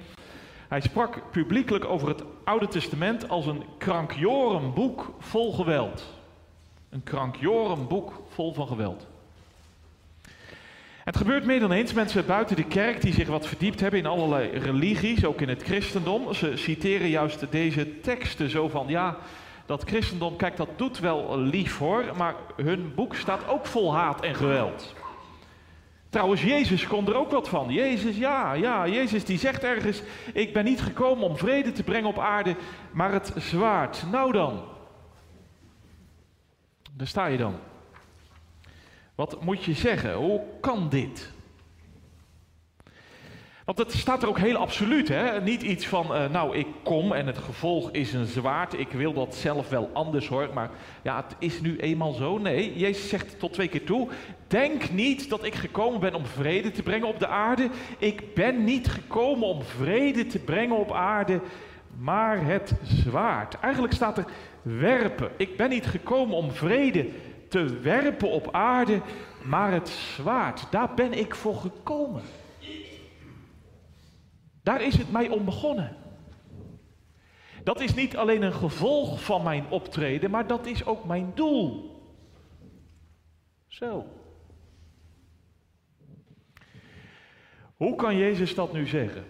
Hij 0.69 0.81
sprak 0.81 1.31
publiekelijk 1.31 1.85
over 1.85 2.09
het 2.09 2.23
Oude 2.45 2.69
Testament 2.69 3.29
als 3.29 3.47
een 3.47 3.63
krankjoren 3.79 4.75
boek 4.75 5.13
vol 5.19 5.53
geweld. 5.53 6.15
Een 6.91 7.03
krankjoren 7.03 7.87
boek 7.87 8.23
vol 8.29 8.53
van 8.53 8.67
geweld. 8.67 9.07
Het 11.05 11.17
gebeurt 11.17 11.45
meer 11.45 11.61
dan 11.61 11.73
eens 11.73 11.93
mensen 11.93 12.27
buiten 12.27 12.57
de 12.57 12.65
kerk 12.65 13.01
die 13.01 13.13
zich 13.13 13.29
wat 13.29 13.47
verdiept 13.47 13.81
hebben 13.81 14.01
in 14.01 14.07
allerlei 14.07 14.59
religies, 14.59 15.25
ook 15.25 15.41
in 15.41 15.49
het 15.49 15.63
christendom. 15.63 16.35
Ze 16.35 16.57
citeren 16.57 17.09
juist 17.09 17.47
deze 17.51 18.01
teksten 18.01 18.51
zo 18.51 18.69
van, 18.69 18.89
ja, 18.89 19.17
dat 19.67 19.83
christendom, 19.83 20.37
kijk, 20.37 20.57
dat 20.57 20.69
doet 20.77 20.99
wel 20.99 21.39
lief 21.39 21.79
hoor, 21.79 22.05
maar 22.17 22.35
hun 22.57 22.93
boek 22.95 23.15
staat 23.15 23.49
ook 23.49 23.67
vol 23.67 23.95
haat 23.95 24.21
en 24.21 24.35
geweld. 24.35 24.95
Trouwens, 26.11 26.43
Jezus 26.43 26.87
kon 26.87 27.07
er 27.07 27.17
ook 27.17 27.31
wat 27.31 27.49
van. 27.49 27.73
Jezus, 27.73 28.17
ja, 28.17 28.53
ja, 28.53 28.89
Jezus 28.89 29.25
die 29.25 29.39
zegt 29.39 29.65
ergens, 29.65 30.03
ik 30.33 30.53
ben 30.53 30.65
niet 30.65 30.81
gekomen 30.81 31.25
om 31.25 31.37
vrede 31.37 31.73
te 31.73 31.83
brengen 31.83 32.09
op 32.09 32.19
aarde, 32.19 32.57
maar 32.93 33.13
het 33.13 33.33
zwaard. 33.37 34.05
Nou 34.11 34.33
dan. 34.33 34.65
Daar 36.93 37.07
sta 37.07 37.27
je 37.27 37.37
dan. 37.37 37.55
Wat 39.15 39.43
moet 39.43 39.65
je 39.65 39.75
zeggen? 39.75 40.15
Hoe 40.15 40.43
kan 40.61 40.89
dit? 40.89 41.35
Want 43.67 43.79
het 43.79 43.93
staat 43.93 44.23
er 44.23 44.29
ook 44.29 44.39
heel 44.39 44.57
absoluut, 44.57 45.09
hè? 45.09 45.41
Niet 45.41 45.63
iets 45.63 45.87
van, 45.87 46.07
uh, 46.13 46.29
nou, 46.31 46.57
ik 46.57 46.67
kom 46.83 47.13
en 47.13 47.27
het 47.27 47.39
gevolg 47.39 47.91
is 47.91 48.13
een 48.13 48.27
zwaard. 48.27 48.79
Ik 48.79 48.91
wil 48.91 49.13
dat 49.13 49.35
zelf 49.35 49.69
wel 49.69 49.91
anders 49.93 50.29
hoor, 50.29 50.49
maar 50.55 50.71
ja, 51.03 51.17
het 51.17 51.37
is 51.39 51.61
nu 51.61 51.77
eenmaal 51.79 52.13
zo. 52.13 52.39
Nee, 52.39 52.79
Jezus 52.79 53.09
zegt 53.09 53.39
tot 53.39 53.53
twee 53.53 53.69
keer 53.69 53.85
toe: 53.85 54.09
Denk 54.47 54.91
niet 54.91 55.29
dat 55.29 55.45
ik 55.45 55.55
gekomen 55.55 56.01
ben 56.01 56.15
om 56.15 56.27
vrede 56.27 56.71
te 56.71 56.83
brengen 56.83 57.09
op 57.09 57.19
de 57.19 57.27
aarde. 57.27 57.69
Ik 57.99 58.35
ben 58.35 58.65
niet 58.65 58.89
gekomen 58.89 59.49
om 59.49 59.63
vrede 59.63 60.27
te 60.27 60.39
brengen 60.39 60.77
op 60.77 60.93
aarde, 60.93 61.41
maar 61.99 62.45
het 62.45 62.75
zwaard. 62.83 63.61
Eigenlijk 63.61 63.95
staat 63.95 64.19
er 64.19 64.27
werpen. 64.63 65.31
Ik 65.37 65.57
ben 65.57 65.69
niet 65.69 65.87
gekomen 65.87 66.37
om 66.37 66.51
vrede 66.51 67.09
te 67.49 67.79
werpen 67.81 68.31
op 68.31 68.49
aarde, 68.53 69.01
maar 69.43 69.73
het 69.73 69.89
zwaard. 69.89 70.67
Daar 70.71 70.95
ben 70.95 71.19
ik 71.19 71.35
voor 71.35 71.57
gekomen. 71.57 72.23
Daar 74.67 74.83
is 74.83 74.97
het 74.97 75.13
mij 75.13 75.29
om 75.29 75.45
begonnen. 75.45 75.97
Dat 77.65 77.81
is 77.81 77.95
niet 77.95 78.17
alleen 78.17 78.43
een 78.43 78.53
gevolg 78.53 79.25
van 79.25 79.43
mijn 79.43 79.65
optreden, 79.71 80.31
maar 80.31 80.47
dat 80.47 80.67
is 80.67 80.85
ook 80.85 81.05
mijn 81.05 81.33
doel. 81.35 82.01
Zo. 83.67 84.07
Hoe 87.77 87.97
kan 87.97 88.17
Jezus 88.17 88.55
dat 88.55 88.73
nu 88.73 88.87
zeggen? 88.87 89.25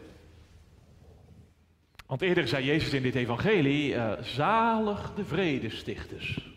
Want 2.06 2.22
eerder 2.22 2.48
zei 2.48 2.64
Jezus 2.64 2.92
in 2.92 3.02
dit 3.02 3.14
evangelie, 3.14 3.94
uh, 3.94 4.12
zalig 4.20 5.14
de 5.14 5.24
vredestichters. 5.24 6.54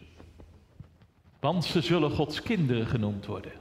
Want 1.39 1.65
ze 1.65 1.81
zullen 1.81 2.11
Gods 2.11 2.41
kinderen 2.41 2.87
genoemd 2.87 3.25
worden. 3.25 3.51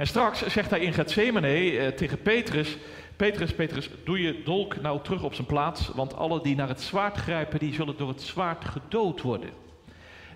En 0.00 0.06
straks 0.06 0.46
zegt 0.46 0.70
hij 0.70 0.80
in 0.80 0.92
Gethsemane 0.92 1.72
uh, 1.72 1.86
tegen 1.86 2.22
Petrus, 2.22 2.76
Petrus, 3.16 3.54
Petrus, 3.54 3.90
doe 4.04 4.20
je 4.20 4.42
dolk 4.44 4.80
nou 4.80 5.02
terug 5.02 5.22
op 5.22 5.34
zijn 5.34 5.46
plaats, 5.46 5.88
want 5.94 6.14
alle 6.14 6.42
die 6.42 6.56
naar 6.56 6.68
het 6.68 6.80
zwaard 6.80 7.16
grijpen, 7.16 7.58
die 7.58 7.74
zullen 7.74 7.96
door 7.96 8.08
het 8.08 8.22
zwaard 8.22 8.64
gedood 8.64 9.20
worden. 9.20 9.50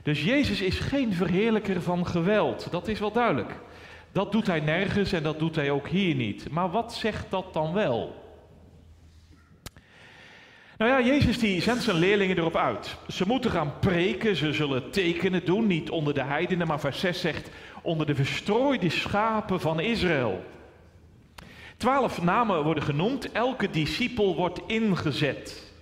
Dus 0.02 0.24
Jezus 0.24 0.60
is 0.60 0.78
geen 0.78 1.12
verheerlijker 1.12 1.82
van 1.82 2.06
geweld, 2.06 2.68
dat 2.70 2.88
is 2.88 2.98
wel 2.98 3.12
duidelijk. 3.12 3.54
Dat 4.12 4.32
doet 4.32 4.46
hij 4.46 4.60
nergens 4.60 5.12
en 5.12 5.22
dat 5.22 5.38
doet 5.38 5.56
hij 5.56 5.70
ook 5.70 5.88
hier 5.88 6.14
niet. 6.14 6.50
Maar 6.50 6.70
wat 6.70 6.94
zegt 6.94 7.30
dat 7.30 7.52
dan 7.52 7.72
wel? 7.72 8.24
Nou 10.78 10.90
ja, 10.90 11.06
Jezus 11.06 11.38
die 11.38 11.62
zendt 11.62 11.82
zijn 11.82 11.96
leerlingen 11.96 12.38
erop 12.38 12.56
uit. 12.56 12.96
Ze 13.08 13.24
moeten 13.26 13.50
gaan 13.50 13.78
preken, 13.80 14.36
ze 14.36 14.52
zullen 14.52 14.90
tekenen 14.90 15.44
doen, 15.44 15.66
niet 15.66 15.90
onder 15.90 16.14
de 16.14 16.22
heidenen, 16.22 16.66
maar 16.66 16.80
vers 16.80 17.00
6 17.00 17.20
zegt 17.20 17.50
onder 17.84 18.06
de 18.06 18.14
verstrooide 18.14 18.90
schapen 18.90 19.60
van 19.60 19.80
Israël. 19.80 20.44
Twaalf 21.76 22.22
namen 22.22 22.64
worden 22.64 22.82
genoemd, 22.82 23.32
elke 23.32 23.70
discipel 23.70 24.34
wordt 24.34 24.60
ingezet. 24.66 25.72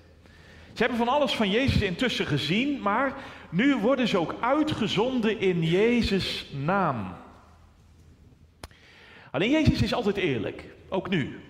Ze 0.73 0.83
hebben 0.83 0.99
van 0.99 1.09
alles 1.09 1.35
van 1.35 1.51
Jezus 1.51 1.81
intussen 1.81 2.27
gezien, 2.27 2.81
maar 2.81 3.15
nu 3.51 3.77
worden 3.77 4.09
ze 4.09 4.19
ook 4.19 4.35
uitgezonden 4.41 5.41
in 5.41 5.63
Jezus' 5.63 6.47
naam. 6.65 7.15
Alleen 9.31 9.51
Jezus 9.51 9.83
is 9.83 9.95
altijd 9.95 10.17
eerlijk, 10.17 10.65
ook 10.89 11.09
nu. 11.09 11.41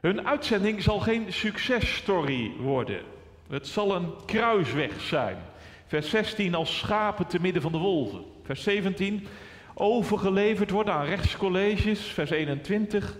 Hun 0.00 0.26
uitzending 0.26 0.82
zal 0.82 1.00
geen 1.00 1.32
successtory 1.32 2.52
worden. 2.58 3.02
Het 3.48 3.66
zal 3.66 3.94
een 3.94 4.12
kruisweg 4.24 5.00
zijn. 5.00 5.36
Vers 5.86 6.10
16 6.10 6.54
als 6.54 6.78
schapen 6.78 7.26
te 7.26 7.40
midden 7.40 7.62
van 7.62 7.72
de 7.72 7.78
wolven. 7.78 8.24
Vers 8.46 8.62
17 8.62 9.26
overgeleverd 9.74 10.70
worden 10.70 10.94
aan 10.94 11.04
rechtscolleges. 11.04 12.00
Vers 12.00 12.30
21 12.30 13.16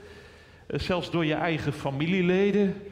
eh, 0.67 0.79
zelfs 0.79 1.11
door 1.11 1.25
je 1.25 1.35
eigen 1.35 1.73
familieleden. 1.73 2.83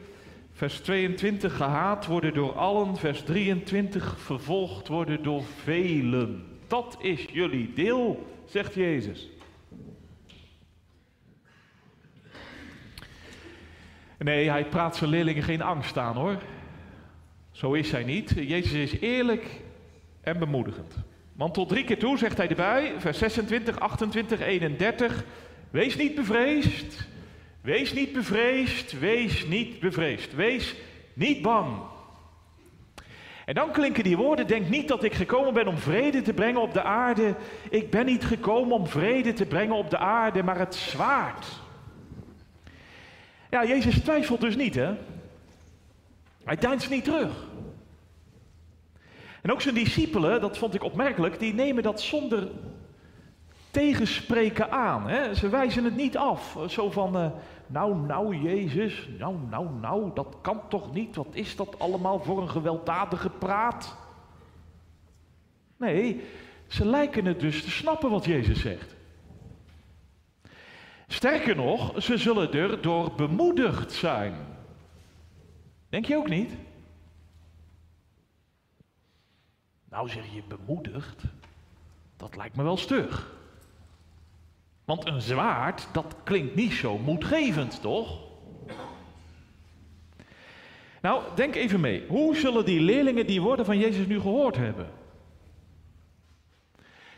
Vers 0.53 0.79
22 0.79 1.55
gehaat 1.55 2.05
worden 2.05 2.33
door 2.33 2.53
allen. 2.53 2.97
Vers 2.97 3.21
23 3.21 4.19
vervolgd 4.19 4.87
worden 4.87 5.23
door 5.23 5.43
velen. 5.63 6.45
Dat 6.67 6.97
is 6.99 7.25
jullie 7.31 7.73
deel, 7.73 8.27
zegt 8.45 8.73
Jezus. 8.73 9.29
Nee, 14.17 14.49
hij 14.49 14.65
praat 14.65 14.95
zijn 14.95 15.09
leerlingen 15.09 15.43
geen 15.43 15.61
angst 15.61 15.97
aan 15.97 16.15
hoor. 16.15 16.37
Zo 17.51 17.73
is 17.73 17.91
hij 17.91 18.03
niet. 18.03 18.29
Jezus 18.29 18.71
is 18.71 18.99
eerlijk 18.99 19.61
en 20.21 20.39
bemoedigend. 20.39 20.95
Want 21.35 21.53
tot 21.53 21.69
drie 21.69 21.83
keer 21.83 21.99
toe 21.99 22.17
zegt 22.17 22.37
hij 22.37 22.47
erbij, 22.47 22.93
vers 22.97 23.17
26, 23.17 23.79
28, 23.79 24.39
31. 24.39 25.23
Wees 25.69 25.95
niet 25.95 26.15
bevreesd. 26.15 27.07
Wees 27.61 27.93
niet 27.93 28.13
bevreesd. 28.13 28.99
Wees 28.99 29.45
niet 29.45 29.79
bevreesd. 29.79 30.35
Wees 30.35 30.75
niet 31.13 31.41
bang. 31.41 31.77
En 33.45 33.53
dan 33.53 33.71
klinken 33.71 34.03
die 34.03 34.17
woorden: 34.17 34.47
Denk 34.47 34.69
niet 34.69 34.87
dat 34.87 35.03
ik 35.03 35.13
gekomen 35.13 35.53
ben 35.53 35.67
om 35.67 35.77
vrede 35.77 36.21
te 36.21 36.33
brengen 36.33 36.61
op 36.61 36.73
de 36.73 36.83
aarde. 36.83 37.35
Ik 37.69 37.89
ben 37.89 38.05
niet 38.05 38.25
gekomen 38.25 38.75
om 38.75 38.87
vrede 38.87 39.33
te 39.33 39.45
brengen 39.45 39.75
op 39.75 39.89
de 39.89 39.97
aarde, 39.97 40.43
maar 40.43 40.59
het 40.59 40.75
zwaard. 40.75 41.45
Ja, 43.49 43.65
Jezus 43.65 43.99
twijfelt 43.99 44.41
dus 44.41 44.55
niet, 44.55 44.75
hè? 44.75 44.93
Hij 46.43 46.55
deinst 46.55 46.89
niet 46.89 47.03
terug. 47.03 47.31
En 49.45 49.51
ook 49.51 49.61
zijn 49.61 49.75
discipelen, 49.75 50.41
dat 50.41 50.57
vond 50.57 50.73
ik 50.73 50.83
opmerkelijk, 50.83 51.39
die 51.39 51.53
nemen 51.53 51.83
dat 51.83 52.01
zonder 52.01 52.47
tegenspreken 53.71 54.71
aan. 54.71 55.07
Hè? 55.07 55.35
Ze 55.35 55.49
wijzen 55.49 55.83
het 55.83 55.95
niet 55.95 56.17
af. 56.17 56.57
Zo 56.67 56.91
van, 56.91 57.17
uh, 57.17 57.27
nou, 57.67 57.95
nou, 57.95 58.35
Jezus, 58.35 59.09
nou, 59.19 59.35
nou, 59.49 59.69
nou, 59.81 60.11
dat 60.13 60.35
kan 60.41 60.61
toch 60.69 60.93
niet? 60.93 61.15
Wat 61.15 61.27
is 61.31 61.55
dat 61.55 61.79
allemaal 61.79 62.19
voor 62.19 62.41
een 62.41 62.49
gewelddadige 62.49 63.29
praat? 63.29 63.97
Nee, 65.77 66.21
ze 66.67 66.85
lijken 66.85 67.25
het 67.25 67.39
dus 67.39 67.63
te 67.63 67.71
snappen 67.71 68.09
wat 68.09 68.25
Jezus 68.25 68.61
zegt. 68.61 68.95
Sterker 71.07 71.55
nog, 71.55 72.03
ze 72.03 72.17
zullen 72.17 72.51
er 72.51 72.81
door 72.81 73.11
bemoedigd 73.15 73.91
zijn. 73.91 74.33
Denk 75.89 76.05
je 76.05 76.17
ook 76.17 76.29
niet? 76.29 76.51
Nou 79.95 80.09
zeg 80.09 80.23
je 80.33 80.41
bemoedigd, 80.47 81.23
dat 82.17 82.35
lijkt 82.35 82.55
me 82.55 82.63
wel 82.63 82.77
stug. 82.77 83.31
Want 84.85 85.07
een 85.07 85.21
zwaard, 85.21 85.87
dat 85.91 86.15
klinkt 86.23 86.55
niet 86.55 86.71
zo 86.71 86.97
moedgevend, 86.97 87.81
toch? 87.81 88.19
Nou, 91.01 91.23
denk 91.35 91.55
even 91.55 91.79
mee. 91.79 92.05
Hoe 92.07 92.35
zullen 92.35 92.65
die 92.65 92.79
leerlingen 92.79 93.27
die 93.27 93.41
woorden 93.41 93.65
van 93.65 93.77
Jezus 93.77 94.05
nu 94.05 94.19
gehoord 94.19 94.55
hebben? 94.55 94.89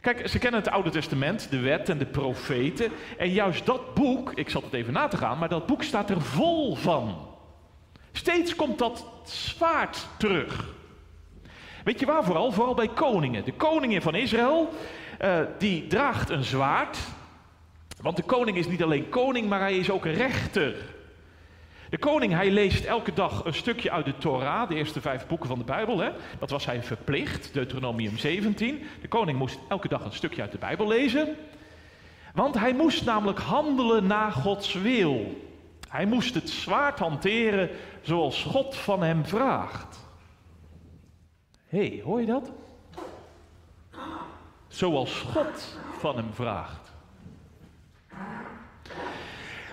Kijk, 0.01 0.27
ze 0.27 0.39
kennen 0.39 0.59
het 0.59 0.69
Oude 0.69 0.89
Testament, 0.89 1.49
de 1.49 1.59
wet 1.59 1.89
en 1.89 1.97
de 1.97 2.05
profeten. 2.05 2.91
En 3.17 3.29
juist 3.29 3.65
dat 3.65 3.93
boek, 3.93 4.33
ik 4.33 4.49
zat 4.49 4.63
het 4.63 4.73
even 4.73 4.93
na 4.93 5.07
te 5.07 5.17
gaan, 5.17 5.37
maar 5.37 5.49
dat 5.49 5.65
boek 5.65 5.83
staat 5.83 6.09
er 6.09 6.21
vol 6.21 6.75
van. 6.75 7.27
Steeds 8.11 8.55
komt 8.55 8.77
dat 8.77 9.05
zwaard 9.23 10.07
terug. 10.17 10.75
Weet 11.87 11.99
je 11.99 12.05
waar 12.05 12.23
vooral? 12.23 12.51
Vooral 12.51 12.73
bij 12.73 12.87
koningen. 12.87 13.45
De 13.45 13.53
koningin 13.53 14.01
van 14.01 14.15
Israël, 14.15 14.69
uh, 15.21 15.39
die 15.57 15.87
draagt 15.87 16.29
een 16.29 16.43
zwaard. 16.43 16.97
Want 18.01 18.15
de 18.15 18.23
koning 18.23 18.57
is 18.57 18.67
niet 18.67 18.83
alleen 18.83 19.09
koning, 19.09 19.49
maar 19.49 19.59
hij 19.59 19.77
is 19.77 19.89
ook 19.89 20.05
rechter. 20.05 20.75
De 21.89 21.97
koning, 21.97 22.33
hij 22.33 22.51
leest 22.51 22.85
elke 22.85 23.13
dag 23.13 23.45
een 23.45 23.53
stukje 23.53 23.91
uit 23.91 24.05
de 24.05 24.17
Torah, 24.17 24.69
de 24.69 24.75
eerste 24.75 25.01
vijf 25.01 25.27
boeken 25.27 25.47
van 25.47 25.57
de 25.57 25.63
Bijbel. 25.63 25.99
Hè? 25.99 26.09
Dat 26.39 26.49
was 26.49 26.65
hij 26.65 26.83
verplicht, 26.83 27.53
Deuteronomium 27.53 28.17
17. 28.17 28.83
De 29.01 29.07
koning 29.07 29.37
moest 29.37 29.59
elke 29.69 29.87
dag 29.87 30.05
een 30.05 30.13
stukje 30.13 30.41
uit 30.41 30.51
de 30.51 30.57
Bijbel 30.57 30.87
lezen. 30.87 31.35
Want 32.33 32.55
hij 32.59 32.73
moest 32.73 33.05
namelijk 33.05 33.39
handelen 33.39 34.07
naar 34.07 34.31
Gods 34.31 34.73
wil. 34.73 35.41
Hij 35.89 36.05
moest 36.05 36.33
het 36.33 36.49
zwaard 36.49 36.99
hanteren 36.99 37.69
zoals 38.01 38.43
God 38.43 38.75
van 38.75 39.03
hem 39.03 39.25
vraagt. 39.25 40.06
Hé, 41.67 41.87
hey, 41.87 42.01
hoor 42.03 42.19
je 42.19 42.25
dat? 42.25 42.51
Zoals 44.67 45.21
God 45.21 45.77
van 45.99 46.15
hem 46.15 46.33
vraagt. 46.33 46.91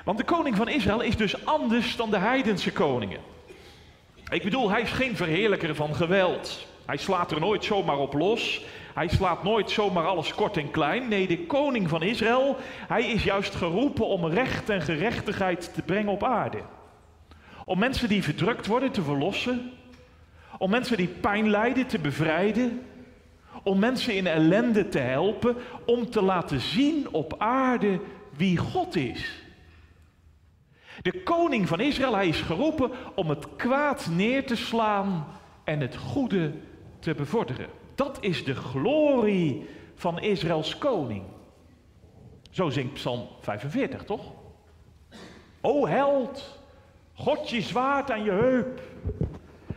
Want 0.04 0.18
de 0.18 0.24
koning 0.24 0.56
van 0.56 0.68
Israël 0.68 1.00
is 1.00 1.16
dus 1.16 1.46
anders 1.46 1.96
dan 1.96 2.10
de 2.10 2.18
heidense 2.18 2.72
koningen. 2.72 3.20
Ik 4.28 4.42
bedoel, 4.42 4.70
hij 4.70 4.80
is 4.80 4.90
geen 4.90 5.16
verheerlijker 5.16 5.74
van 5.74 5.94
geweld. 5.94 6.66
Hij 6.86 6.96
slaat 6.96 7.30
er 7.30 7.40
nooit 7.40 7.64
zomaar 7.64 7.98
op 7.98 8.12
los. 8.12 8.64
Hij 8.94 9.08
slaat 9.08 9.42
nooit 9.42 9.70
zomaar 9.70 10.06
alles 10.06 10.34
kort 10.34 10.56
en 10.56 10.70
klein. 10.70 11.08
Nee, 11.08 11.26
de 11.26 11.46
koning 11.46 11.88
van 11.88 12.02
Israël, 12.02 12.56
hij 12.88 13.06
is 13.06 13.24
juist 13.24 13.54
geroepen 13.54 14.06
om 14.06 14.26
recht 14.26 14.68
en 14.68 14.82
gerechtigheid 14.82 15.74
te 15.74 15.82
brengen 15.82 16.12
op 16.12 16.24
aarde. 16.24 16.60
Om 17.64 17.78
mensen 17.78 18.08
die 18.08 18.22
verdrukt 18.22 18.66
worden 18.66 18.90
te 18.90 19.02
verlossen. 19.02 19.72
Om 20.58 20.70
mensen 20.70 20.96
die 20.96 21.08
pijn 21.08 21.50
lijden 21.50 21.86
te 21.86 21.98
bevrijden. 21.98 22.82
Om 23.62 23.78
mensen 23.78 24.16
in 24.16 24.26
ellende 24.26 24.88
te 24.88 24.98
helpen. 24.98 25.56
Om 25.86 26.10
te 26.10 26.22
laten 26.22 26.60
zien 26.60 27.08
op 27.10 27.34
aarde 27.38 28.00
wie 28.36 28.56
God 28.56 28.96
is. 28.96 29.42
De 31.02 31.22
koning 31.22 31.68
van 31.68 31.80
Israël, 31.80 32.14
hij 32.14 32.28
is 32.28 32.40
geroepen 32.40 32.90
om 33.14 33.28
het 33.28 33.56
kwaad 33.56 34.08
neer 34.10 34.46
te 34.46 34.56
slaan 34.56 35.26
en 35.64 35.80
het 35.80 35.96
goede 35.96 36.52
te 36.98 37.14
bevorderen. 37.14 37.68
Dat 37.94 38.18
is 38.20 38.44
de 38.44 38.54
glorie 38.54 39.68
van 39.94 40.20
Israëls 40.20 40.78
koning. 40.78 41.22
Zo 42.50 42.70
zingt 42.70 42.92
Psalm 42.92 43.28
45, 43.40 44.04
toch? 44.04 44.32
O 45.60 45.86
held, 45.86 46.58
God 47.14 47.50
je 47.50 47.60
zwaard 47.60 48.10
aan 48.10 48.24
je 48.24 48.30
heup. 48.30 48.80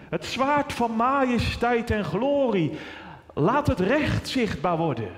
Het 0.09 0.25
zwaard 0.25 0.73
van 0.73 0.91
majesteit 0.91 1.91
en 1.91 2.03
glorie. 2.03 2.71
Laat 3.33 3.67
het 3.67 3.79
recht 3.79 4.27
zichtbaar 4.27 4.77
worden. 4.77 5.11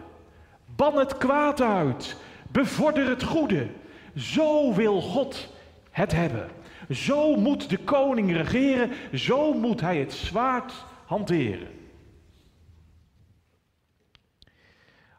Ban 0.76 0.98
het 0.98 1.18
kwaad 1.18 1.62
uit. 1.62 2.18
Bevorder 2.52 3.08
het 3.10 3.24
goede. 3.24 3.68
Zo 4.16 4.74
wil 4.74 5.02
God 5.02 5.54
het 5.92 6.12
hebben. 6.12 6.50
Zo 6.90 7.36
moet 7.36 7.70
de 7.70 7.78
koning 7.78 8.36
regeren. 8.36 8.92
Zo 9.14 9.54
moet 9.54 9.82
hij 9.82 9.98
het 9.98 10.14
zwaard 10.14 10.74
hanteren. 11.06 11.68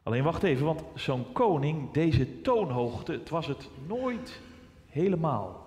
Alleen 0.03 0.23
wacht 0.23 0.43
even, 0.43 0.67
want 0.67 0.83
zo'n 0.95 1.33
koning, 1.33 1.93
deze 1.93 2.41
toonhoogte, 2.41 3.13
het 3.13 3.29
was 3.29 3.47
het 3.47 3.69
nooit 3.87 4.41
helemaal. 4.89 5.60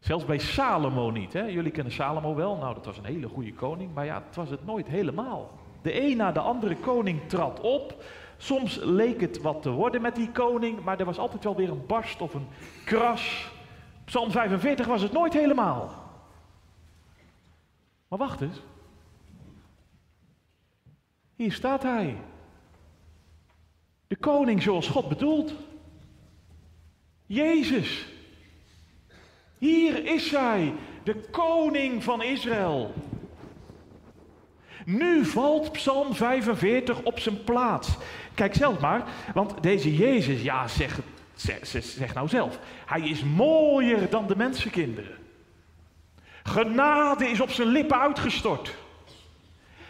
Zelfs 0.00 0.24
bij 0.24 0.38
Salomo 0.38 1.10
niet. 1.10 1.32
Hè? 1.32 1.42
Jullie 1.42 1.70
kennen 1.70 1.92
Salomo 1.92 2.34
wel. 2.34 2.56
Nou, 2.56 2.74
dat 2.74 2.86
was 2.86 2.98
een 2.98 3.04
hele 3.04 3.28
goede 3.28 3.52
koning. 3.52 3.94
Maar 3.94 4.04
ja, 4.04 4.22
het 4.26 4.36
was 4.36 4.50
het 4.50 4.66
nooit 4.66 4.86
helemaal. 4.86 5.50
De 5.82 6.02
een 6.02 6.16
na 6.16 6.32
de 6.32 6.40
andere 6.40 6.76
koning 6.76 7.20
trad 7.28 7.60
op. 7.60 8.02
Soms 8.36 8.76
leek 8.76 9.20
het 9.20 9.40
wat 9.40 9.62
te 9.62 9.70
worden 9.70 10.02
met 10.02 10.14
die 10.14 10.30
koning. 10.30 10.84
Maar 10.84 10.98
er 10.98 11.04
was 11.04 11.18
altijd 11.18 11.44
wel 11.44 11.56
weer 11.56 11.70
een 11.70 11.86
barst 11.86 12.20
of 12.20 12.34
een 12.34 12.46
kras. 12.84 13.50
Psalm 14.04 14.30
45 14.30 14.86
was 14.86 15.02
het 15.02 15.12
nooit 15.12 15.32
helemaal. 15.32 15.90
Maar 18.08 18.18
wacht 18.18 18.40
eens. 18.40 18.60
Hier 21.36 21.52
staat 21.52 21.82
hij. 21.82 22.16
De 24.06 24.16
koning 24.16 24.62
zoals 24.62 24.88
God 24.88 25.08
bedoelt. 25.08 25.54
Jezus. 27.26 28.09
Hier 29.60 30.04
is 30.04 30.30
hij, 30.30 30.72
de 31.02 31.14
koning 31.30 32.04
van 32.04 32.22
Israël. 32.22 32.94
Nu 34.84 35.24
valt 35.24 35.72
Psalm 35.72 36.14
45 36.14 37.02
op 37.02 37.18
zijn 37.18 37.44
plaats. 37.44 37.88
Kijk 38.34 38.54
zelf 38.54 38.80
maar, 38.80 39.04
want 39.34 39.62
deze 39.62 39.96
Jezus, 39.96 40.42
ja, 40.42 40.68
zeg, 40.68 41.00
zeg, 41.34 42.14
nou 42.14 42.28
zelf, 42.28 42.58
hij 42.86 43.00
is 43.00 43.24
mooier 43.24 44.10
dan 44.10 44.26
de 44.26 44.36
mensenkinderen. 44.36 45.16
Genade 46.42 47.28
is 47.28 47.40
op 47.40 47.50
zijn 47.50 47.68
lippen 47.68 48.00
uitgestort. 48.00 48.74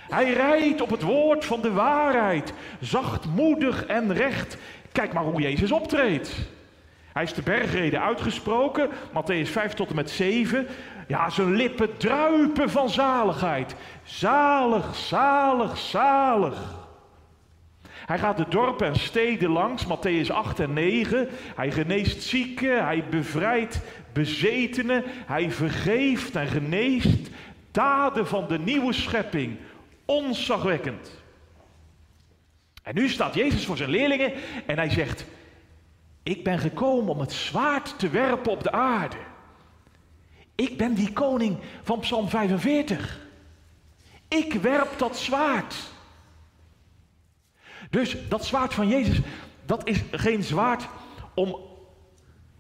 Hij 0.09 0.33
rijdt 0.33 0.81
op 0.81 0.91
het 0.91 1.03
woord 1.03 1.45
van 1.45 1.61
de 1.61 1.73
waarheid, 1.73 2.53
zachtmoedig 2.81 3.87
en 3.87 4.13
recht. 4.13 4.57
Kijk 4.93 5.13
maar 5.13 5.25
hoe 5.25 5.41
Jezus 5.41 5.73
optreedt. 5.73 6.49
Hij 7.13 7.23
is 7.23 7.35
de 7.35 7.43
bergreden 7.43 8.03
uitgesproken, 8.03 8.89
Matthäus 8.91 9.51
5 9.51 9.73
tot 9.73 9.89
en 9.89 9.95
met 9.95 10.11
7. 10.11 10.67
Ja, 11.09 11.31
zijn 11.31 11.55
lippen 11.55 11.97
druipen 11.97 12.71
van 12.71 12.91
zaligheid. 12.91 13.75
Zalig, 14.03 14.97
zalig, 14.97 15.79
zalig. 15.79 16.79
Hij 18.07 18.19
gaat 18.19 18.37
de 18.37 18.47
dorpen 18.49 18.87
en 18.87 18.97
steden 18.97 19.51
langs, 19.51 19.85
Matthäus 19.85 20.27
8 20.29 20.61
en 20.61 20.73
9. 20.73 21.29
Hij 21.57 21.71
geneest 21.71 22.23
zieken, 22.23 22.85
hij 22.85 23.05
bevrijdt 23.11 23.81
bezetenen, 24.13 25.05
hij 25.07 25.51
vergeeft 25.51 26.37
en 26.37 26.47
geneest. 26.47 27.31
Daden 27.71 28.27
van 28.27 28.49
de 28.49 28.59
nieuwe 28.59 28.93
schepping, 28.93 29.57
onzagwekkend. 30.05 31.19
En 32.83 32.95
nu 32.95 33.09
staat 33.09 33.35
Jezus 33.35 33.67
voor 33.67 33.77
zijn 33.77 33.91
leerlingen 33.91 34.33
en 34.67 34.77
hij 34.77 34.91
zegt: 34.91 35.27
Ik 36.23 36.45
ben 36.45 36.59
gekomen 36.59 37.13
om 37.13 37.21
het 37.21 37.33
zwaard 37.33 37.99
te 37.99 38.09
werpen 38.09 38.53
op 38.53 38.63
de 38.63 38.73
aarde. 38.73 39.17
Ik 40.55 40.77
ben 40.77 40.95
die 40.95 41.13
koning 41.13 41.59
van 41.83 41.99
Psalm 41.99 42.29
45. 42.29 43.21
Ik 44.29 44.53
werp 44.53 44.99
dat 44.99 45.17
zwaard. 45.17 45.77
Dus 47.91 48.29
dat 48.29 48.45
zwaard 48.45 48.75
van 48.75 48.89
Jezus, 48.89 49.21
dat 49.67 49.89
is 49.89 50.03
geen 50.11 50.43
zwaard 50.43 50.89
om 51.35 51.57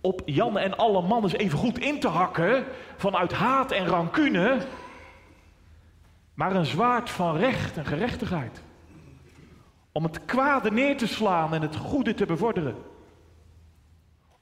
op 0.00 0.22
Jan 0.24 0.58
en 0.58 0.76
alle 0.76 1.02
mannen 1.02 1.36
even 1.36 1.58
goed 1.58 1.78
in 1.78 2.00
te 2.00 2.08
hakken 2.08 2.64
vanuit 2.96 3.32
haat 3.32 3.72
en 3.72 3.86
rancune, 3.86 4.66
maar 6.34 6.54
een 6.54 6.66
zwaard 6.66 7.10
van 7.10 7.36
recht 7.36 7.76
en 7.76 7.86
gerechtigheid. 7.86 8.62
Om 9.92 10.04
het 10.04 10.24
kwade 10.24 10.70
neer 10.70 10.96
te 10.96 11.06
slaan 11.06 11.54
en 11.54 11.62
het 11.62 11.76
goede 11.76 12.14
te 12.14 12.26
bevorderen. 12.26 12.76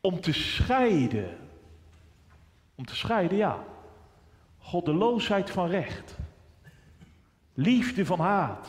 Om 0.01 0.21
te 0.21 0.33
scheiden. 0.33 1.37
Om 2.75 2.85
te 2.85 2.97
scheiden, 2.97 3.37
ja. 3.37 3.65
Goddeloosheid 4.59 5.51
van 5.51 5.69
recht. 5.69 6.17
Liefde 7.55 8.07
van 8.07 8.21
haat. 8.21 8.69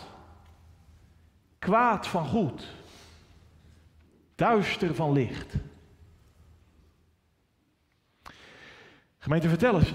Kwaad 1.59 2.07
van 2.07 2.27
goed. 2.27 2.67
Duister 4.35 4.95
van 4.95 5.11
licht. 5.11 5.55
Gemeente, 9.17 9.49
vertel 9.49 9.75
eens, 9.75 9.93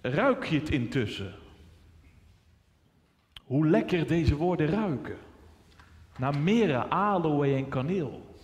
ruik 0.00 0.44
je 0.44 0.58
het 0.58 0.70
intussen? 0.70 1.34
Hoe 3.44 3.66
lekker 3.66 4.06
deze 4.06 4.36
woorden 4.36 4.66
ruiken. 4.66 5.18
Naar 6.18 6.38
meren, 6.38 6.90
aloe 6.90 7.54
en 7.54 7.68
kaneel. 7.68 8.35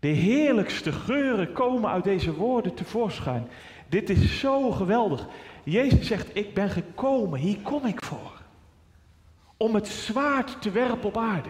De 0.00 0.08
heerlijkste 0.08 0.92
geuren 0.92 1.52
komen 1.52 1.90
uit 1.90 2.04
deze 2.04 2.34
woorden 2.34 2.74
tevoorschijn. 2.74 3.48
Dit 3.88 4.10
is 4.10 4.38
zo 4.38 4.70
geweldig. 4.70 5.26
Jezus 5.64 6.06
zegt, 6.06 6.36
ik 6.36 6.54
ben 6.54 6.70
gekomen, 6.70 7.38
hier 7.38 7.58
kom 7.62 7.86
ik 7.86 8.04
voor. 8.04 8.40
Om 9.56 9.74
het 9.74 9.88
zwaard 9.88 10.62
te 10.62 10.70
werpen 10.70 11.08
op 11.08 11.16
aarde. 11.16 11.48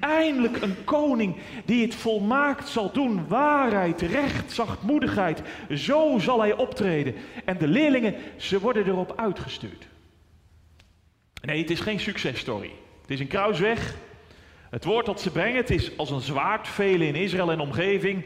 Eindelijk 0.00 0.62
een 0.62 0.84
koning 0.84 1.36
die 1.64 1.82
het 1.82 1.94
volmaakt 1.94 2.68
zal 2.68 2.92
doen. 2.92 3.28
Waarheid, 3.28 4.00
recht, 4.00 4.52
zachtmoedigheid. 4.52 5.42
Zo 5.74 6.18
zal 6.18 6.40
hij 6.40 6.56
optreden. 6.56 7.14
En 7.44 7.58
de 7.58 7.68
leerlingen, 7.68 8.14
ze 8.36 8.60
worden 8.60 8.86
erop 8.86 9.12
uitgestuurd. 9.16 9.88
Nee, 11.42 11.60
het 11.60 11.70
is 11.70 11.80
geen 11.80 12.00
successtory. 12.00 12.70
Het 13.00 13.10
is 13.10 13.20
een 13.20 13.26
kruisweg. 13.26 13.94
Het 14.70 14.84
woord 14.84 15.06
dat 15.06 15.20
ze 15.20 15.30
brengen, 15.30 15.56
het 15.56 15.70
is 15.70 15.96
als 15.96 16.10
een 16.10 16.20
zwaard. 16.20 16.68
Velen 16.68 17.06
in 17.06 17.14
Israël 17.14 17.50
en 17.50 17.60
omgeving, 17.60 18.24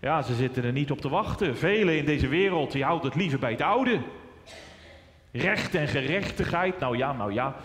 ja, 0.00 0.22
ze 0.22 0.34
zitten 0.34 0.64
er 0.64 0.72
niet 0.72 0.90
op 0.90 1.00
te 1.00 1.08
wachten. 1.08 1.56
Velen 1.56 1.96
in 1.96 2.04
deze 2.04 2.28
wereld, 2.28 2.72
die 2.72 2.84
houden 2.84 3.06
het 3.10 3.18
liever 3.18 3.38
bij 3.38 3.50
het 3.50 3.62
oude. 3.62 4.00
Recht 5.32 5.74
en 5.74 5.88
gerechtigheid, 5.88 6.78
nou 6.78 6.96
ja, 6.96 7.12
nou 7.12 7.32
ja. 7.32 7.56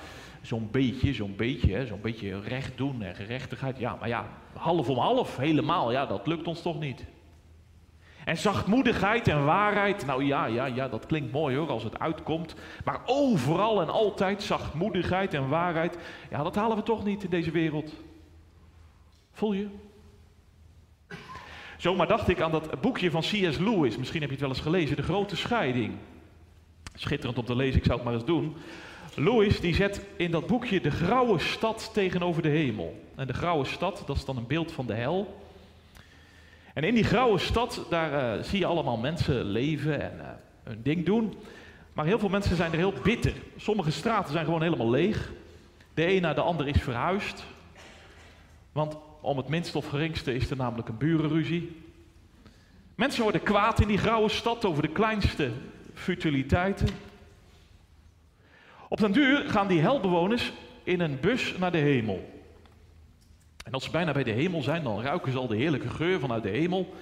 Zo'n 0.41 0.67
beetje, 0.71 1.13
zo'n 1.13 1.35
beetje, 1.35 1.85
zo'n 1.85 2.01
beetje 2.01 2.39
recht 2.39 2.77
doen 2.77 3.01
en 3.01 3.15
gerechtigheid. 3.15 3.79
Ja, 3.79 3.97
maar 3.99 4.09
ja, 4.09 4.27
half 4.53 4.89
om 4.89 4.97
half, 4.97 5.37
helemaal, 5.37 5.91
ja, 5.91 6.05
dat 6.05 6.27
lukt 6.27 6.47
ons 6.47 6.61
toch 6.61 6.79
niet. 6.79 7.05
En 8.25 8.37
zachtmoedigheid 8.37 9.27
en 9.27 9.45
waarheid, 9.45 10.05
nou 10.05 10.23
ja, 10.23 10.45
ja, 10.45 10.65
ja, 10.65 10.87
dat 10.87 11.05
klinkt 11.05 11.31
mooi 11.31 11.57
hoor 11.57 11.69
als 11.69 11.83
het 11.83 11.99
uitkomt. 11.99 12.55
Maar 12.85 13.01
overal 13.05 13.81
en 13.81 13.89
altijd 13.89 14.43
zachtmoedigheid 14.43 15.33
en 15.33 15.49
waarheid, 15.49 15.97
ja, 16.29 16.43
dat 16.43 16.55
halen 16.55 16.77
we 16.77 16.83
toch 16.83 17.03
niet 17.03 17.23
in 17.23 17.29
deze 17.29 17.51
wereld. 17.51 17.93
Voel 19.33 19.53
je? 19.53 19.67
Zomaar 21.77 22.07
dacht 22.07 22.27
ik 22.27 22.41
aan 22.41 22.51
dat 22.51 22.81
boekje 22.81 23.11
van 23.11 23.21
C.S. 23.21 23.57
Lewis, 23.57 23.97
misschien 23.97 24.21
heb 24.21 24.29
je 24.29 24.35
het 24.35 24.45
wel 24.45 24.49
eens 24.49 24.59
gelezen, 24.59 24.95
De 24.95 25.03
Grote 25.03 25.35
Scheiding. 25.35 25.93
Schitterend 26.93 27.37
om 27.37 27.45
te 27.45 27.55
lezen, 27.55 27.77
ik 27.77 27.85
zou 27.85 27.95
het 27.95 28.05
maar 28.05 28.13
eens 28.13 28.25
doen. 28.25 28.55
Lewis 29.15 29.59
die 29.59 29.75
zet 29.75 30.05
in 30.17 30.31
dat 30.31 30.47
boekje 30.47 30.81
de 30.81 30.91
grauwe 30.91 31.39
stad 31.39 31.89
tegenover 31.93 32.41
de 32.41 32.49
hemel. 32.49 33.03
En 33.15 33.27
de 33.27 33.33
grauwe 33.33 33.65
stad, 33.65 34.03
dat 34.05 34.15
is 34.15 34.25
dan 34.25 34.37
een 34.37 34.47
beeld 34.47 34.71
van 34.71 34.85
de 34.85 34.93
hel. 34.93 35.41
En 36.73 36.83
in 36.83 36.93
die 36.93 37.03
grauwe 37.03 37.37
stad, 37.37 37.85
daar 37.89 38.37
uh, 38.37 38.43
zie 38.43 38.59
je 38.59 38.65
allemaal 38.65 38.97
mensen 38.97 39.43
leven 39.43 40.01
en 40.01 40.17
uh, 40.17 40.27
hun 40.63 40.81
ding 40.83 41.05
doen. 41.05 41.33
Maar 41.93 42.05
heel 42.05 42.19
veel 42.19 42.29
mensen 42.29 42.55
zijn 42.55 42.71
er 42.71 42.77
heel 42.77 42.93
bitter. 43.03 43.33
Sommige 43.57 43.91
straten 43.91 44.31
zijn 44.31 44.45
gewoon 44.45 44.61
helemaal 44.61 44.89
leeg. 44.89 45.31
De 45.93 46.13
een 46.13 46.21
na 46.21 46.33
de 46.33 46.41
ander 46.41 46.67
is 46.67 46.81
verhuisd. 46.81 47.43
Want 48.71 48.97
om 49.23 49.37
het 49.37 49.47
minst 49.47 49.75
of 49.75 49.87
geringste 49.87 50.33
is 50.33 50.49
er 50.49 50.57
namelijk 50.57 50.87
een 50.87 50.97
burenruzie. 50.97 51.81
Mensen 52.95 53.23
worden 53.23 53.43
kwaad 53.43 53.81
in 53.81 53.87
die 53.87 53.97
grauwe 53.97 54.29
stad 54.29 54.65
over 54.65 54.81
de 54.81 54.91
kleinste 54.91 55.51
futiliteiten. 55.93 56.87
Op 58.89 58.99
den 58.99 59.11
duur 59.11 59.49
gaan 59.49 59.67
die 59.67 59.81
helbewoners 59.81 60.53
in 60.83 60.99
een 60.99 61.19
bus 61.19 61.57
naar 61.57 61.71
de 61.71 61.77
hemel. 61.77 62.43
En 63.65 63.71
als 63.71 63.83
ze 63.83 63.91
bijna 63.91 64.11
bij 64.11 64.23
de 64.23 64.31
hemel 64.31 64.61
zijn, 64.61 64.83
dan 64.83 65.01
ruiken 65.01 65.31
ze 65.31 65.37
al 65.37 65.47
de 65.47 65.55
heerlijke 65.55 65.89
geur 65.89 66.19
vanuit 66.19 66.43
de 66.43 66.49
hemel. 66.49 66.93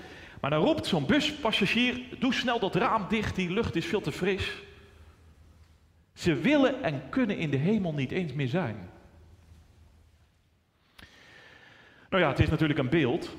Maar 0.42 0.50
dan 0.50 0.64
roept 0.64 0.86
zo'n 0.86 1.06
buspassagier: 1.06 2.02
Doe 2.20 2.34
snel 2.34 2.60
dat 2.60 2.76
raam 2.76 3.06
dicht, 3.10 3.36
die 3.36 3.52
lucht 3.52 3.76
is 3.76 3.86
veel 3.86 4.02
te 4.02 4.12
fris. 4.12 4.52
Ze 6.14 6.36
willen 6.36 6.84
en 6.84 7.02
kunnen 7.10 7.38
in 7.38 7.50
de 7.50 7.58
hemel 7.58 7.94
niet 7.94 8.12
eens 8.12 8.34
meer 8.34 8.48
zijn. 8.48 8.91
Nou 12.12 12.24
ja, 12.24 12.30
het 12.30 12.40
is 12.40 12.50
natuurlijk 12.50 12.80
een 12.80 12.90
beeld. 12.90 13.36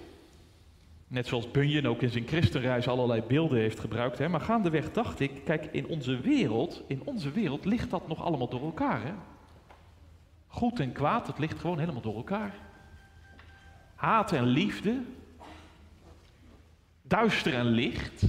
Net 1.09 1.27
zoals 1.27 1.51
Bunyan 1.51 1.87
ook 1.87 2.03
in 2.03 2.11
zijn 2.11 2.27
christenreis 2.27 2.89
allerlei 2.89 3.23
beelden 3.23 3.59
heeft 3.59 3.81
gebruikt. 3.81 4.19
Hè? 4.19 4.29
Maar 4.29 4.41
gaandeweg 4.41 4.93
dacht 4.93 5.21
ik, 5.21 5.45
kijk, 5.45 5.69
in 5.73 5.87
onze 5.87 6.21
wereld, 6.21 6.83
in 6.87 7.03
onze 7.05 7.31
wereld 7.31 7.65
ligt 7.65 7.91
dat 7.91 8.09
nog 8.09 8.23
allemaal 8.23 8.49
door 8.49 8.63
elkaar. 8.63 9.03
Hè? 9.05 9.13
Goed 10.47 10.81
en 10.81 10.93
kwaad, 10.93 11.27
het 11.27 11.39
ligt 11.39 11.61
gewoon 11.61 11.79
helemaal 11.79 12.01
door 12.01 12.17
elkaar. 12.17 12.55
Haat 13.95 14.33
en 14.33 14.45
liefde, 14.45 15.03
duister 17.03 17.55
en 17.55 17.67
licht, 17.67 18.25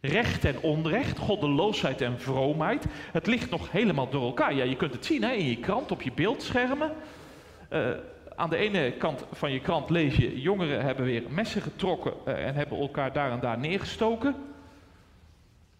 recht 0.00 0.44
en 0.44 0.60
onrecht, 0.60 1.18
goddeloosheid 1.18 2.00
en 2.00 2.20
vroomheid. 2.20 2.86
Het 3.12 3.26
ligt 3.26 3.50
nog 3.50 3.70
helemaal 3.70 4.10
door 4.10 4.26
elkaar. 4.26 4.54
Ja, 4.54 4.64
je 4.64 4.76
kunt 4.76 4.92
het 4.92 5.06
zien 5.06 5.22
hè, 5.22 5.32
in 5.32 5.48
je 5.48 5.58
krant, 5.58 5.90
op 5.90 6.02
je 6.02 6.12
beeldschermen. 6.12 6.92
Uh, 7.72 7.90
aan 8.36 8.50
de 8.50 8.56
ene 8.56 8.92
kant 8.92 9.24
van 9.32 9.52
je 9.52 9.60
krant 9.60 9.90
lees 9.90 10.16
je, 10.16 10.40
jongeren 10.40 10.84
hebben 10.84 11.04
weer 11.04 11.22
messen 11.28 11.62
getrokken 11.62 12.12
uh, 12.28 12.46
en 12.46 12.54
hebben 12.54 12.78
elkaar 12.78 13.12
daar 13.12 13.30
en 13.30 13.40
daar 13.40 13.58
neergestoken. 13.58 14.34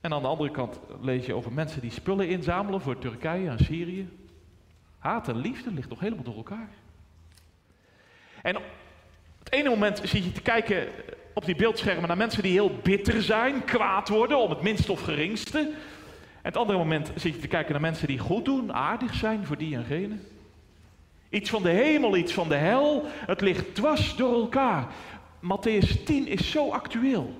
En 0.01 0.12
aan 0.12 0.23
de 0.23 0.29
andere 0.29 0.51
kant 0.51 0.81
lees 1.01 1.27
je 1.27 1.35
over 1.35 1.53
mensen 1.53 1.81
die 1.81 1.90
spullen 1.90 2.29
inzamelen 2.29 2.81
voor 2.81 2.99
Turkije 2.99 3.49
en 3.49 3.59
Syrië. 3.59 4.09
Haat 4.99 5.29
en 5.29 5.37
liefde 5.37 5.73
ligt 5.73 5.88
nog 5.88 6.01
helemaal 6.01 6.25
door 6.25 6.37
elkaar. 6.37 6.69
En 8.42 8.57
op 8.57 8.62
het 9.38 9.53
ene 9.53 9.69
moment 9.69 10.01
zie 10.05 10.25
je 10.25 10.33
te 10.33 10.42
kijken 10.42 10.88
op 11.35 11.45
die 11.45 11.57
beeldschermen 11.57 12.09
naar 12.09 12.16
mensen 12.16 12.42
die 12.42 12.53
heel 12.53 12.79
bitter 12.83 13.23
zijn, 13.23 13.64
kwaad 13.64 14.09
worden 14.09 14.38
om 14.38 14.51
het 14.51 14.62
minst 14.62 14.88
of 14.88 15.01
geringste. 15.01 15.59
En 15.59 15.73
het 16.53 16.57
andere 16.57 16.79
moment 16.79 17.11
zit 17.14 17.35
je 17.35 17.40
te 17.40 17.49
kijken 17.49 17.73
naar 17.73 17.81
mensen 17.81 18.07
die 18.07 18.19
goed 18.19 18.45
doen, 18.45 18.73
aardig 18.73 19.14
zijn 19.14 19.47
voor 19.47 19.57
die 19.57 19.77
en 19.77 19.85
gene. 19.85 20.16
Iets 21.37 21.51
van 21.51 21.62
de 21.62 21.68
hemel, 21.68 22.16
iets 22.16 22.33
van 22.33 22.49
de 22.49 22.55
hel. 22.55 23.05
Het 23.27 23.40
ligt 23.40 23.75
dwars 23.75 24.16
door 24.16 24.35
elkaar. 24.35 24.87
Matthäus 25.42 26.05
10 26.05 26.27
is 26.27 26.51
zo 26.51 26.70
actueel. 26.70 27.35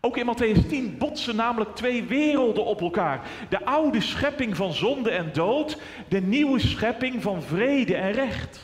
Ook 0.00 0.16
in 0.16 0.34
Matthäus 0.34 0.68
10 0.68 0.98
botsen 0.98 1.36
namelijk 1.36 1.74
twee 1.74 2.04
werelden 2.04 2.64
op 2.64 2.80
elkaar. 2.80 3.20
De 3.48 3.64
oude 3.64 4.00
schepping 4.00 4.56
van 4.56 4.72
zonde 4.72 5.10
en 5.10 5.30
dood, 5.32 5.78
de 6.08 6.20
nieuwe 6.20 6.58
schepping 6.58 7.22
van 7.22 7.42
vrede 7.42 7.96
en 7.96 8.12
recht. 8.12 8.60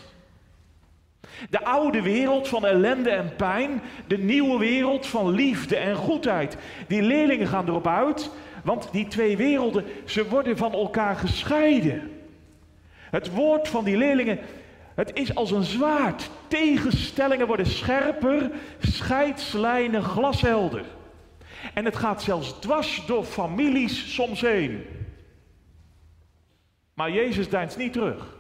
De 1.51 1.65
oude 1.65 2.03
wereld 2.03 2.49
van 2.49 2.67
ellende 2.67 3.11
en 3.11 3.37
pijn, 3.37 3.83
de 4.07 4.19
nieuwe 4.19 4.59
wereld 4.59 5.07
van 5.07 5.31
liefde 5.31 5.77
en 5.77 5.97
goedheid. 5.97 6.57
Die 6.89 7.03
leerlingen 7.03 7.47
gaan 7.47 7.69
erop 7.69 7.87
uit, 7.87 8.31
want 8.65 8.89
die 8.93 9.09
twee 9.09 9.37
werelden, 9.37 9.85
ze 10.05 10.29
worden 10.29 10.57
van 10.57 10.73
elkaar 10.73 11.17
gescheiden. 11.17 12.16
Het 13.17 13.31
woord 13.31 13.69
van 13.69 13.85
die 13.85 13.97
leerlingen, 13.97 14.39
het 14.95 15.11
is 15.15 15.35
als 15.35 15.51
een 15.51 15.65
zwaard. 15.65 16.31
Tegenstellingen 16.49 17.47
worden 17.47 17.67
scherper, 17.67 18.51
scheidslijnen 18.79 20.03
glashelder. 20.03 20.85
En 21.75 21.85
het 21.85 21.97
gaat 21.97 22.23
zelfs 22.23 22.61
dwars 22.61 23.03
door 23.07 23.25
families 23.25 24.15
soms 24.15 24.41
heen. 24.41 24.85
Maar 26.95 27.11
Jezus 27.11 27.49
deinst 27.49 27.77
niet 27.77 27.93
terug. 27.93 28.37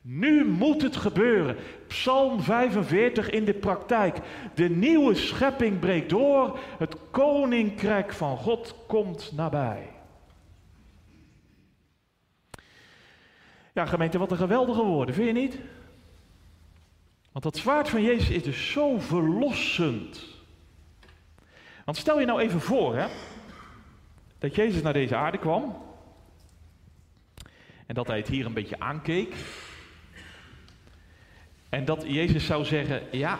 Nu 0.00 0.44
moet 0.44 0.82
het 0.82 0.96
gebeuren. 0.96 1.56
Psalm 1.86 2.40
45 2.40 3.30
in 3.30 3.44
de 3.44 3.54
praktijk. 3.54 4.18
De 4.54 4.68
nieuwe 4.70 5.14
schepping 5.14 5.78
breekt 5.78 6.10
door. 6.10 6.58
Het 6.78 6.96
koninkrijk 7.10 8.12
van 8.12 8.36
God 8.36 8.74
komt 8.86 9.32
nabij. 9.36 9.95
Ja, 13.76 13.86
gemeente, 13.86 14.18
wat 14.18 14.30
een 14.30 14.36
geweldige 14.36 14.82
woorden, 14.82 15.14
vind 15.14 15.26
je 15.26 15.32
niet? 15.32 15.58
Want 17.32 17.44
dat 17.44 17.56
zwaard 17.56 17.88
van 17.88 18.02
Jezus 18.02 18.28
is 18.28 18.42
dus 18.42 18.70
zo 18.70 18.98
verlossend. 18.98 20.24
Want 21.84 21.96
stel 21.96 22.20
je 22.20 22.26
nou 22.26 22.40
even 22.40 22.60
voor, 22.60 22.96
hè, 22.96 23.06
dat 24.38 24.54
Jezus 24.54 24.82
naar 24.82 24.92
deze 24.92 25.16
aarde 25.16 25.38
kwam. 25.38 25.76
En 27.86 27.94
dat 27.94 28.06
hij 28.06 28.16
het 28.16 28.28
hier 28.28 28.46
een 28.46 28.52
beetje 28.52 28.80
aankeek. 28.80 29.34
En 31.68 31.84
dat 31.84 32.04
Jezus 32.06 32.46
zou 32.46 32.64
zeggen: 32.64 33.02
Ja, 33.10 33.38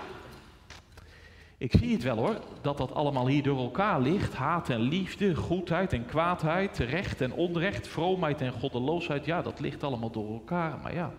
ik 1.59 1.73
zie 1.73 1.93
het 1.93 2.03
wel 2.03 2.17
hoor, 2.17 2.37
dat 2.61 2.77
dat 2.77 2.95
allemaal 2.95 3.27
hier 3.27 3.43
door 3.43 3.59
elkaar 3.59 4.01
ligt. 4.01 4.35
Haat 4.35 4.69
en 4.69 4.81
liefde, 4.81 5.35
goedheid 5.35 5.93
en 5.93 6.07
kwaadheid, 6.07 6.79
recht 6.79 7.21
en 7.21 7.33
onrecht, 7.33 7.89
vroomheid 7.89 8.41
en 8.41 8.53
goddeloosheid. 8.53 9.25
Ja, 9.25 9.43
dat 9.43 9.61
ligt 9.61 9.83
allemaal 9.83 10.11
door 10.11 10.33
elkaar. 10.33 10.79
Maar 10.83 10.95
ja, 10.95 11.13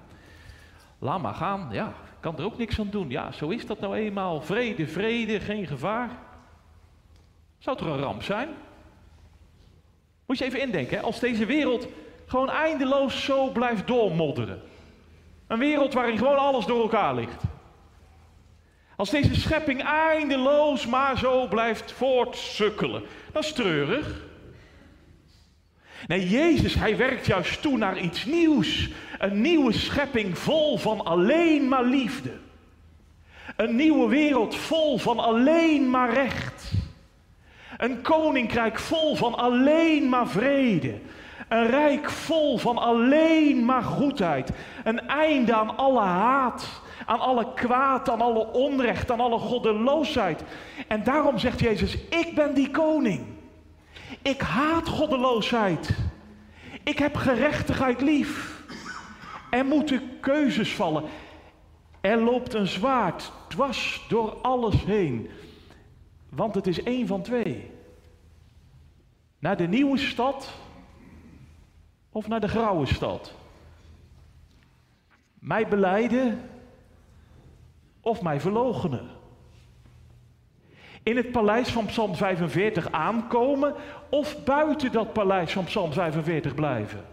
laat 1.00 1.22
maar 1.22 1.34
gaan. 1.34 1.68
Ja, 1.72 1.94
kan 2.20 2.38
er 2.38 2.44
ook 2.44 2.58
niks 2.58 2.80
aan 2.80 2.90
doen. 2.90 3.10
Ja, 3.10 3.32
zo 3.32 3.50
is 3.50 3.66
dat 3.66 3.80
nou 3.80 3.96
eenmaal. 3.96 4.42
Vrede, 4.42 4.88
vrede, 4.88 5.40
geen 5.40 5.68
gevaar. 5.68 6.10
Zou 7.58 7.78
er 7.78 7.88
een 7.88 8.00
ramp 8.00 8.24
zijn? 8.24 8.50
Moet 10.26 10.38
je 10.38 10.46
even 10.46 10.62
indenken, 10.62 10.98
hè? 10.98 11.04
als 11.04 11.20
deze 11.20 11.46
wereld 11.46 11.88
gewoon 12.26 12.50
eindeloos 12.50 13.24
zo 13.24 13.52
blijft 13.52 13.88
doormodderen. 13.88 14.62
Een 15.48 15.60
wereld 15.60 15.94
waarin 15.94 16.18
gewoon 16.18 16.38
alles 16.38 16.66
door 16.66 16.82
elkaar 16.82 17.16
ligt. 17.16 17.44
Als 18.98 19.10
deze 19.10 19.36
schepping 19.36 19.84
eindeloos 19.84 20.86
maar 20.86 21.18
zo 21.18 21.48
blijft 21.48 21.92
voortsukkelen, 21.92 23.04
dat 23.32 23.44
is 23.44 23.54
treurig. 23.54 24.22
Nee, 26.08 26.30
Jezus, 26.30 26.74
hij 26.74 26.98
werkt 26.98 27.26
juist 27.26 27.62
toe 27.62 27.78
naar 27.78 28.00
iets 28.00 28.26
nieuws. 28.26 28.90
Een 29.20 29.42
nieuwe 29.42 29.72
schepping 29.72 30.38
vol 30.38 30.78
van 30.78 31.06
alleen 31.06 31.68
maar 31.68 31.84
liefde. 31.84 32.32
Een 33.56 33.76
nieuwe 33.76 34.10
wereld 34.10 34.56
vol 34.56 34.98
van 34.98 35.20
alleen 35.20 35.90
maar 35.90 36.14
recht. 36.14 36.72
Een 37.78 38.02
koninkrijk 38.02 38.80
vol 38.80 39.16
van 39.16 39.36
alleen 39.36 40.10
maar 40.10 40.28
vrede. 40.28 41.00
Een 41.48 41.68
rijk 41.68 42.10
vol 42.10 42.58
van 42.58 42.78
alleen 42.78 43.66
maar 43.66 43.84
goedheid. 43.84 44.52
Een 44.84 45.08
einde 45.08 45.54
aan 45.54 45.78
alle 45.78 46.02
haat 46.02 46.82
aan 47.06 47.20
alle 47.20 47.54
kwaad, 47.54 48.10
aan 48.10 48.22
alle 48.22 48.48
onrecht, 48.54 49.12
aan 49.12 49.20
alle 49.20 49.40
goddeloosheid. 49.40 50.44
En 50.88 51.04
daarom 51.04 51.38
zegt 51.38 51.60
Jezus, 51.60 51.98
ik 51.98 52.36
ben 52.36 52.54
die 52.54 52.72
koning. 52.72 53.26
Ik 54.22 54.42
haat 54.42 54.88
goddeloosheid. 54.88 55.98
Ik 56.84 57.00
heb 57.00 57.16
gerechtigheid 57.16 58.02
lief. 58.02 58.62
Er 59.50 59.66
moeten 59.66 60.20
keuzes 60.20 60.74
vallen. 60.76 61.04
Er 62.02 62.18
loopt 62.18 62.54
een 62.54 62.68
zwaard 62.68 63.32
dwars 63.48 64.06
door 64.08 64.34
alles 64.42 64.86
heen. 64.86 65.30
Want 66.30 66.56
het 66.56 66.68
is 66.68 66.84
één 66.84 67.08
van 67.08 67.22
twee. 67.22 67.72
Naar 69.40 69.58
de 69.58 69.68
nieuwe 69.68 69.98
stad 69.98 70.54
of 72.12 72.28
naar 72.28 72.40
de 72.40 72.48
grauwe 72.48 72.86
stad. 72.86 73.34
Mij 75.40 75.68
beleiden 75.68 76.50
of 78.08 78.22
mij 78.22 78.40
verloochenen. 78.40 79.10
In 81.04 81.18
het 81.18 81.32
paleis 81.32 81.70
van 81.70 81.86
Psalm 81.86 82.16
45 82.16 82.92
aankomen 82.92 83.74
of 84.10 84.44
buiten 84.44 84.92
dat 84.92 85.14
paleis 85.14 85.52
van 85.52 85.64
Psalm 85.64 85.94
45 85.94 86.56
blijven. 86.56 87.06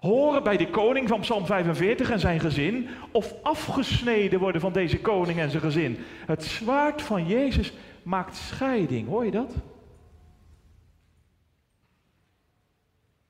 Horen 0.00 0.42
bij 0.42 0.56
de 0.56 0.70
koning 0.70 1.08
van 1.08 1.20
Psalm 1.20 1.46
45 1.46 2.10
en 2.10 2.20
zijn 2.20 2.40
gezin 2.40 2.88
of 3.12 3.34
afgesneden 3.42 4.40
worden 4.40 4.60
van 4.60 4.72
deze 4.72 5.00
koning 5.00 5.38
en 5.38 5.50
zijn 5.50 5.62
gezin. 5.62 5.98
Het 6.26 6.44
zwaard 6.44 7.02
van 7.02 7.26
Jezus 7.26 7.72
maakt 8.02 8.36
scheiding, 8.36 9.08
hoor 9.08 9.24
je 9.24 9.30
dat? 9.30 9.54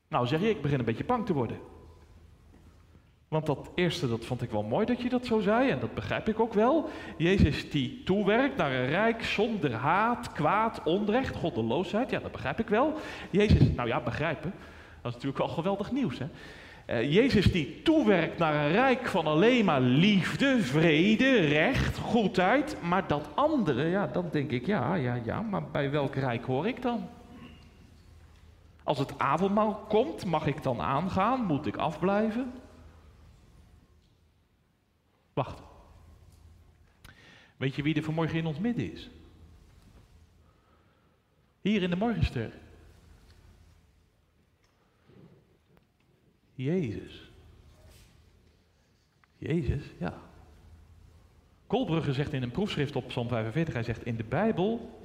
Nou 0.08 0.26
zeg 0.26 0.40
je, 0.40 0.50
ik 0.50 0.62
begin 0.62 0.78
een 0.78 0.84
beetje 0.84 1.04
bang 1.04 1.26
te 1.26 1.32
worden. 1.32 1.71
Want 3.32 3.46
dat 3.46 3.70
eerste, 3.74 4.08
dat 4.08 4.24
vond 4.24 4.42
ik 4.42 4.50
wel 4.50 4.62
mooi 4.62 4.86
dat 4.86 5.00
je 5.00 5.08
dat 5.08 5.26
zo 5.26 5.40
zei, 5.40 5.70
en 5.70 5.80
dat 5.80 5.94
begrijp 5.94 6.28
ik 6.28 6.40
ook 6.40 6.54
wel. 6.54 6.88
Jezus 7.16 7.70
die 7.70 8.02
toewerkt 8.04 8.56
naar 8.56 8.72
een 8.72 8.86
rijk 8.86 9.24
zonder 9.24 9.72
haat, 9.72 10.32
kwaad, 10.32 10.80
onrecht, 10.84 11.36
goddeloosheid, 11.36 12.10
ja, 12.10 12.18
dat 12.18 12.32
begrijp 12.32 12.58
ik 12.58 12.68
wel. 12.68 12.94
Jezus, 13.30 13.70
nou 13.76 13.88
ja, 13.88 14.00
begrijpen, 14.00 14.52
dat 15.02 15.10
is 15.10 15.12
natuurlijk 15.12 15.38
wel 15.38 15.48
geweldig 15.48 15.92
nieuws, 15.92 16.18
hè. 16.18 16.26
Uh, 16.86 17.12
Jezus 17.12 17.52
die 17.52 17.82
toewerkt 17.82 18.38
naar 18.38 18.54
een 18.54 18.72
rijk 18.72 19.06
van 19.06 19.26
alleen 19.26 19.64
maar 19.64 19.80
liefde, 19.80 20.58
vrede, 20.60 21.36
recht, 21.36 21.98
goedheid. 21.98 22.76
Maar 22.82 23.06
dat 23.06 23.28
andere, 23.34 23.88
ja, 23.88 24.06
dan 24.06 24.28
denk 24.30 24.50
ik, 24.50 24.66
ja, 24.66 24.94
ja, 24.94 25.18
ja, 25.24 25.40
maar 25.40 25.62
bij 25.64 25.90
welk 25.90 26.14
rijk 26.14 26.44
hoor 26.44 26.66
ik 26.66 26.82
dan? 26.82 27.08
Als 28.82 28.98
het 28.98 29.18
avondmaal 29.18 29.84
komt, 29.88 30.24
mag 30.24 30.46
ik 30.46 30.62
dan 30.62 30.80
aangaan? 30.80 31.44
Moet 31.44 31.66
ik 31.66 31.76
afblijven? 31.76 32.52
Wacht. 35.32 35.62
Weet 37.56 37.74
je 37.74 37.82
wie 37.82 37.94
er 37.94 38.02
vanmorgen 38.02 38.38
in 38.38 38.46
ons 38.46 38.58
midden 38.58 38.92
is? 38.92 39.10
Hier 41.60 41.82
in 41.82 41.90
de 41.90 41.96
morgenster. 41.96 42.52
Jezus. 46.54 47.30
Jezus, 49.38 49.82
ja. 49.98 50.18
Kolbrugge 51.66 52.12
zegt 52.12 52.32
in 52.32 52.42
een 52.42 52.50
proefschrift 52.50 52.96
op 52.96 53.08
Psalm 53.08 53.28
45, 53.28 53.74
hij 53.74 53.82
zegt 53.82 54.04
in 54.04 54.16
de 54.16 54.24
Bijbel, 54.24 55.00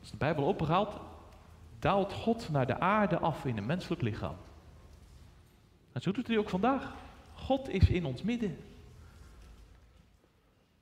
als 0.00 0.10
de 0.10 0.16
Bijbel 0.16 0.44
opgehaald, 0.44 1.00
daalt 1.78 2.12
God 2.12 2.48
naar 2.48 2.66
de 2.66 2.80
aarde 2.80 3.18
af 3.18 3.44
in 3.44 3.56
een 3.56 3.66
menselijk 3.66 4.02
lichaam. 4.02 4.36
En 5.92 6.02
zo 6.02 6.12
doet 6.12 6.26
hij 6.26 6.38
ook 6.38 6.48
vandaag. 6.48 6.94
God 7.34 7.68
is 7.68 7.88
in 7.88 8.04
ons 8.04 8.22
midden. 8.22 8.58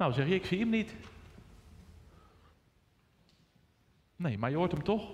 Nou, 0.00 0.12
zeg 0.12 0.28
je, 0.28 0.34
ik 0.34 0.46
zie 0.46 0.58
hem 0.58 0.68
niet. 0.68 0.94
Nee, 4.16 4.38
maar 4.38 4.50
je 4.50 4.56
hoort 4.56 4.72
hem 4.72 4.82
toch? 4.82 5.08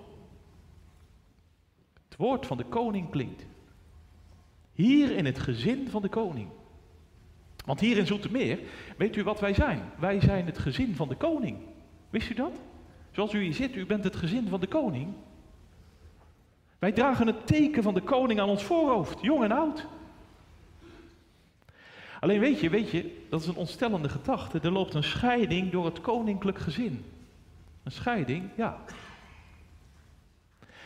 Het 2.07 2.17
woord 2.17 2.45
van 2.45 2.57
de 2.57 2.63
koning 2.63 3.09
klinkt. 3.09 3.45
Hier 4.73 5.11
in 5.11 5.25
het 5.25 5.39
gezin 5.39 5.89
van 5.89 6.01
de 6.01 6.09
koning. 6.09 6.49
Want 7.65 7.79
hier 7.79 7.97
in 7.97 8.05
Zoetermeer, 8.05 8.59
weet 8.97 9.15
u 9.15 9.23
wat 9.23 9.39
wij 9.39 9.53
zijn? 9.53 9.91
Wij 9.99 10.19
zijn 10.19 10.45
het 10.45 10.57
gezin 10.57 10.95
van 10.95 11.07
de 11.07 11.15
koning. 11.15 11.57
Wist 12.09 12.29
u 12.29 12.33
dat? 12.33 12.59
Zoals 13.11 13.33
u 13.33 13.41
hier 13.41 13.53
zit, 13.53 13.75
u 13.75 13.85
bent 13.85 14.03
het 14.03 14.15
gezin 14.15 14.47
van 14.47 14.59
de 14.59 14.67
koning. 14.67 15.13
Wij 16.79 16.91
dragen 16.91 17.27
het 17.27 17.47
teken 17.47 17.83
van 17.83 17.93
de 17.93 18.01
koning 18.01 18.39
aan 18.39 18.49
ons 18.49 18.63
voorhoofd, 18.63 19.21
jong 19.21 19.43
en 19.43 19.51
oud. 19.51 19.87
Alleen 22.19 22.39
weet 22.39 22.59
je, 22.59 22.69
weet 22.69 22.89
je, 22.89 23.25
dat 23.29 23.41
is 23.41 23.47
een 23.47 23.55
ontstellende 23.55 24.09
gedachte. 24.09 24.59
Er 24.59 24.71
loopt 24.71 24.93
een 24.93 25.03
scheiding 25.03 25.71
door 25.71 25.85
het 25.85 26.01
koninklijk 26.01 26.57
gezin. 26.57 27.05
Een 27.83 27.91
scheiding, 27.91 28.49
ja. 28.55 28.77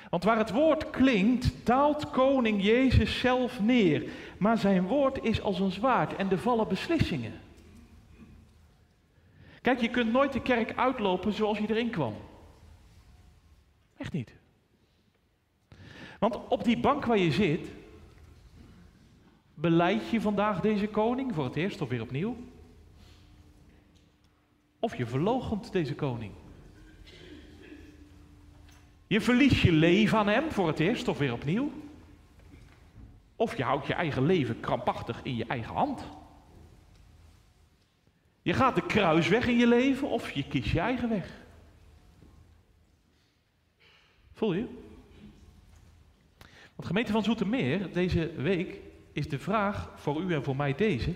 Want 0.09 0.23
waar 0.23 0.37
het 0.37 0.51
woord 0.51 0.89
klinkt, 0.89 1.65
daalt 1.65 2.09
koning 2.09 2.63
Jezus 2.63 3.19
zelf 3.19 3.59
neer. 3.59 4.09
Maar 4.37 4.57
zijn 4.57 4.87
woord 4.87 5.23
is 5.23 5.41
als 5.41 5.59
een 5.59 5.71
zwaard 5.71 6.15
en 6.15 6.31
er 6.31 6.39
vallen 6.39 6.67
beslissingen. 6.67 7.33
Kijk, 9.61 9.81
je 9.81 9.89
kunt 9.89 10.11
nooit 10.11 10.33
de 10.33 10.41
kerk 10.41 10.77
uitlopen 10.77 11.33
zoals 11.33 11.57
je 11.57 11.69
erin 11.69 11.89
kwam. 11.89 12.15
Echt 13.97 14.13
niet. 14.13 14.33
Want 16.19 16.47
op 16.47 16.63
die 16.63 16.79
bank 16.79 17.05
waar 17.05 17.17
je 17.17 17.31
zit, 17.31 17.67
beleid 19.61 20.09
je 20.09 20.21
vandaag 20.21 20.59
deze 20.59 20.87
koning 20.87 21.35
voor 21.35 21.43
het 21.43 21.55
eerst 21.55 21.81
of 21.81 21.89
weer 21.89 22.01
opnieuw? 22.01 22.37
Of 24.79 24.95
je 24.95 25.05
verloochent 25.05 25.71
deze 25.71 25.95
koning? 25.95 26.33
Je 29.07 29.21
verliest 29.21 29.61
je 29.61 29.71
leven 29.71 30.17
aan 30.17 30.27
hem 30.27 30.51
voor 30.51 30.67
het 30.67 30.79
eerst 30.79 31.07
of 31.07 31.17
weer 31.17 31.33
opnieuw? 31.33 31.71
Of 33.35 33.57
je 33.57 33.63
houdt 33.63 33.87
je 33.87 33.93
eigen 33.93 34.25
leven 34.25 34.59
krampachtig 34.59 35.19
in 35.23 35.35
je 35.35 35.45
eigen 35.45 35.73
hand? 35.73 36.03
Je 38.41 38.53
gaat 38.53 38.75
de 38.75 38.85
kruisweg 38.85 39.47
in 39.47 39.57
je 39.57 39.67
leven 39.67 40.09
of 40.09 40.31
je 40.31 40.43
kiest 40.43 40.71
je 40.71 40.79
eigen 40.79 41.09
weg? 41.09 41.39
Voel 44.33 44.53
je? 44.53 44.67
Want 46.75 46.87
gemeente 46.87 47.11
van 47.11 47.23
Zoetermeer, 47.23 47.93
deze 47.93 48.31
week 48.31 48.79
is 49.13 49.29
de 49.29 49.39
vraag 49.39 49.89
voor 49.95 50.21
u 50.21 50.33
en 50.33 50.43
voor 50.43 50.55
mij 50.55 50.75
deze. 50.75 51.13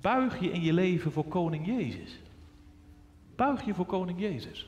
Buig 0.00 0.40
je 0.40 0.50
in 0.50 0.62
je 0.62 0.72
leven 0.72 1.12
voor 1.12 1.24
koning 1.24 1.66
Jezus? 1.66 2.18
Buig 3.36 3.64
je 3.64 3.74
voor 3.74 3.86
koning 3.86 4.20
Jezus? 4.20 4.66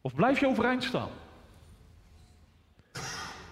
Of 0.00 0.14
blijf 0.14 0.40
je 0.40 0.46
overeind 0.46 0.84
staan? 0.84 1.10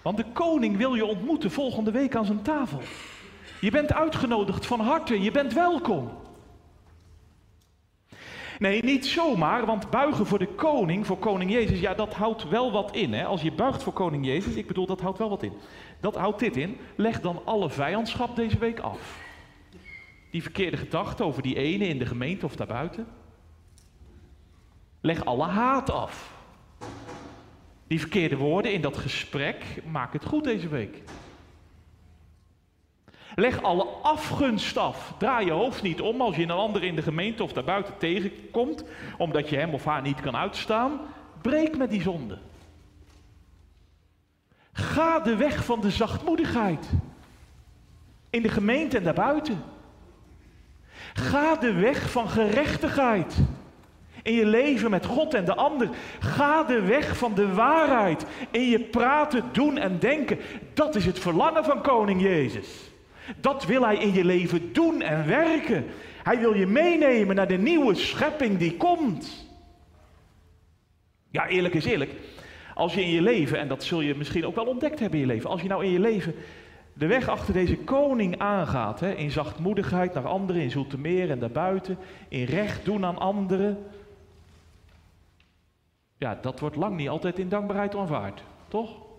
Want 0.01 0.17
de 0.17 0.25
koning 0.33 0.77
wil 0.77 0.95
je 0.95 1.05
ontmoeten 1.05 1.51
volgende 1.51 1.91
week 1.91 2.15
aan 2.15 2.25
zijn 2.25 2.41
tafel. 2.41 2.81
Je 3.61 3.71
bent 3.71 3.93
uitgenodigd 3.93 4.65
van 4.65 4.79
harte, 4.79 5.21
je 5.21 5.31
bent 5.31 5.53
welkom. 5.53 6.20
Nee, 8.61 8.83
niet 8.83 9.05
zomaar, 9.05 9.65
want 9.65 9.89
buigen 9.89 10.25
voor 10.25 10.39
de 10.39 10.47
koning, 10.47 11.05
voor 11.05 11.17
koning 11.17 11.51
Jezus, 11.51 11.79
ja, 11.79 11.93
dat 11.93 12.13
houdt 12.13 12.49
wel 12.49 12.71
wat 12.71 12.95
in. 12.95 13.13
Hè? 13.13 13.25
Als 13.25 13.41
je 13.41 13.51
buigt 13.51 13.83
voor 13.83 13.93
koning 13.93 14.25
Jezus, 14.25 14.55
ik 14.55 14.67
bedoel, 14.67 14.85
dat 14.85 15.01
houdt 15.01 15.17
wel 15.17 15.29
wat 15.29 15.43
in. 15.43 15.53
Dat 15.99 16.15
houdt 16.15 16.39
dit 16.39 16.57
in. 16.57 16.77
Leg 16.95 17.21
dan 17.21 17.41
alle 17.45 17.69
vijandschap 17.69 18.35
deze 18.35 18.57
week 18.57 18.79
af. 18.79 19.19
Die 20.31 20.41
verkeerde 20.41 20.77
gedachten 20.77 21.25
over 21.25 21.41
die 21.41 21.55
ene 21.55 21.87
in 21.87 21.99
de 21.99 22.05
gemeente 22.05 22.45
of 22.45 22.55
daarbuiten. 22.55 23.07
Leg 25.01 25.25
alle 25.25 25.45
haat 25.45 25.89
af. 25.89 26.33
Die 27.87 27.99
verkeerde 27.99 28.37
woorden 28.37 28.73
in 28.73 28.81
dat 28.81 28.97
gesprek, 28.97 29.83
maak 29.91 30.13
het 30.13 30.25
goed 30.25 30.43
deze 30.43 30.67
week. 30.67 31.01
Leg 33.35 33.61
alle 33.61 33.83
afgunst 34.01 34.77
af. 34.77 35.13
Draai 35.17 35.45
je 35.45 35.51
hoofd 35.51 35.81
niet 35.81 36.01
om 36.01 36.21
als 36.21 36.35
je 36.35 36.43
een 36.43 36.51
ander 36.51 36.83
in 36.83 36.95
de 36.95 37.01
gemeente 37.01 37.43
of 37.43 37.53
daarbuiten 37.53 37.97
tegenkomt, 37.97 38.83
omdat 39.17 39.49
je 39.49 39.57
hem 39.57 39.73
of 39.73 39.85
haar 39.85 40.01
niet 40.01 40.21
kan 40.21 40.35
uitstaan. 40.35 40.99
Breek 41.41 41.77
met 41.77 41.89
die 41.89 42.01
zonde. 42.01 42.37
Ga 44.73 45.19
de 45.19 45.35
weg 45.35 45.65
van 45.65 45.81
de 45.81 45.91
zachtmoedigheid. 45.91 46.89
In 48.29 48.41
de 48.41 48.49
gemeente 48.49 48.97
en 48.97 49.03
daarbuiten. 49.03 49.63
Ga 51.13 51.55
de 51.55 51.73
weg 51.73 52.11
van 52.11 52.29
gerechtigheid. 52.29 53.37
In 54.23 54.33
je 54.33 54.45
leven 54.45 54.89
met 54.89 55.05
God 55.05 55.33
en 55.33 55.45
de 55.45 55.55
ander. 55.55 55.89
Ga 56.19 56.63
de 56.63 56.81
weg 56.81 57.17
van 57.17 57.33
de 57.33 57.53
waarheid. 57.53 58.25
In 58.51 58.69
je 58.69 58.79
praten, 58.79 59.43
doen 59.51 59.77
en 59.77 59.99
denken. 59.99 60.39
Dat 60.73 60.95
is 60.95 61.05
het 61.05 61.19
verlangen 61.19 61.63
van 61.63 61.81
Koning 61.81 62.21
Jezus. 62.21 62.90
Dat 63.39 63.65
wil 63.65 63.85
Hij 63.85 63.97
in 63.97 64.13
je 64.13 64.25
leven 64.25 64.73
doen 64.73 65.01
en 65.01 65.27
werken. 65.27 65.85
Hij 66.23 66.39
wil 66.39 66.53
je 66.53 66.67
meenemen 66.67 67.35
naar 67.35 67.47
de 67.47 67.57
nieuwe 67.57 67.95
schepping 67.95 68.57
die 68.57 68.77
komt. 68.77 69.49
Ja, 71.29 71.47
eerlijk 71.47 71.73
is 71.73 71.85
eerlijk. 71.85 72.11
Als 72.73 72.93
je 72.93 73.01
in 73.01 73.11
je 73.11 73.21
leven, 73.21 73.59
en 73.59 73.67
dat 73.67 73.83
zul 73.83 74.01
je 74.01 74.15
misschien 74.15 74.45
ook 74.45 74.55
wel 74.55 74.65
ontdekt 74.65 74.99
hebben 74.99 75.19
in 75.19 75.27
je 75.27 75.33
leven, 75.33 75.49
als 75.49 75.61
je 75.61 75.67
nou 75.67 75.83
in 75.85 75.91
je 75.91 75.99
leven 75.99 76.35
de 76.93 77.07
weg 77.07 77.27
achter 77.27 77.53
deze 77.53 77.77
koning 77.77 78.39
aangaat, 78.39 78.99
hè, 78.99 79.13
in 79.13 79.31
zachtmoedigheid 79.31 80.13
naar 80.13 80.27
anderen, 80.27 80.61
in 80.61 80.71
Zoetermeer 80.71 81.29
en 81.29 81.39
daarbuiten, 81.39 81.97
in 82.27 82.43
recht 82.43 82.85
doen 82.85 83.05
aan 83.05 83.17
anderen, 83.17 83.85
ja, 86.17 86.37
dat 86.41 86.59
wordt 86.59 86.75
lang 86.75 86.95
niet 86.95 87.09
altijd 87.09 87.39
in 87.39 87.49
dankbaarheid 87.49 87.95
aanvaard, 87.95 88.43
toch? 88.67 89.10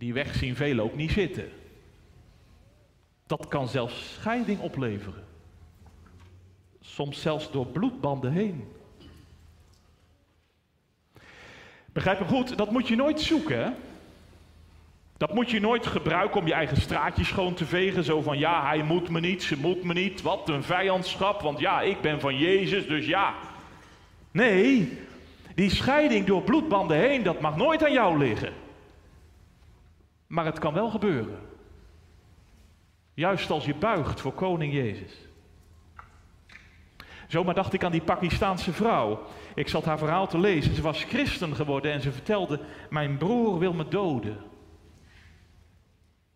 Die 0.00 0.12
weg 0.12 0.34
zien 0.34 0.56
velen 0.56 0.84
ook 0.84 0.96
niet 0.96 1.10
zitten. 1.10 1.48
Dat 3.26 3.48
kan 3.48 3.68
zelfs 3.68 4.12
scheiding 4.12 4.60
opleveren. 4.60 5.24
Soms 6.80 7.20
zelfs 7.20 7.50
door 7.50 7.66
bloedbanden 7.66 8.32
heen. 8.32 8.72
Begrijp 11.92 12.20
me 12.20 12.26
goed, 12.26 12.56
dat 12.56 12.70
moet 12.70 12.88
je 12.88 12.96
nooit 12.96 13.20
zoeken. 13.20 13.64
Hè? 13.64 13.70
Dat 15.16 15.34
moet 15.34 15.50
je 15.50 15.60
nooit 15.60 15.86
gebruiken 15.86 16.40
om 16.40 16.46
je 16.46 16.52
eigen 16.52 16.80
straatje 16.80 17.24
schoon 17.24 17.54
te 17.54 17.64
vegen. 17.64 18.04
Zo 18.04 18.20
van 18.20 18.38
ja, 18.38 18.66
hij 18.66 18.82
moet 18.82 19.08
me 19.08 19.20
niet, 19.20 19.42
ze 19.42 19.58
moet 19.58 19.82
me 19.82 19.92
niet. 19.92 20.22
Wat 20.22 20.48
een 20.48 20.62
vijandschap, 20.62 21.40
want 21.40 21.58
ja, 21.58 21.80
ik 21.80 22.00
ben 22.00 22.20
van 22.20 22.36
Jezus, 22.38 22.86
dus 22.86 23.06
ja. 23.06 23.34
Nee, 24.30 24.98
die 25.54 25.70
scheiding 25.70 26.26
door 26.26 26.42
bloedbanden 26.42 26.96
heen, 26.96 27.22
dat 27.22 27.40
mag 27.40 27.56
nooit 27.56 27.84
aan 27.84 27.92
jou 27.92 28.18
liggen. 28.18 28.59
Maar 30.30 30.44
het 30.44 30.58
kan 30.58 30.74
wel 30.74 30.90
gebeuren. 30.90 31.38
Juist 33.14 33.50
als 33.50 33.64
je 33.64 33.74
buigt 33.74 34.20
voor 34.20 34.32
koning 34.32 34.72
Jezus. 34.72 35.12
Zomaar 37.28 37.54
dacht 37.54 37.72
ik 37.72 37.84
aan 37.84 37.92
die 37.92 38.02
Pakistaanse 38.02 38.72
vrouw. 38.72 39.26
Ik 39.54 39.68
zat 39.68 39.84
haar 39.84 39.98
verhaal 39.98 40.26
te 40.26 40.38
lezen. 40.38 40.74
Ze 40.74 40.82
was 40.82 41.04
christen 41.04 41.54
geworden 41.54 41.92
en 41.92 42.00
ze 42.00 42.12
vertelde: 42.12 42.60
Mijn 42.90 43.16
broer 43.16 43.58
wil 43.58 43.72
me 43.72 43.88
doden. 43.88 44.36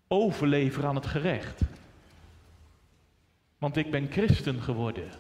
Overleveren 0.08 0.88
aan 0.88 0.94
het 0.94 1.06
gerecht. 1.06 1.60
Want 3.58 3.76
ik 3.76 3.90
ben 3.90 4.10
christen 4.10 4.60
geworden. 4.60 5.10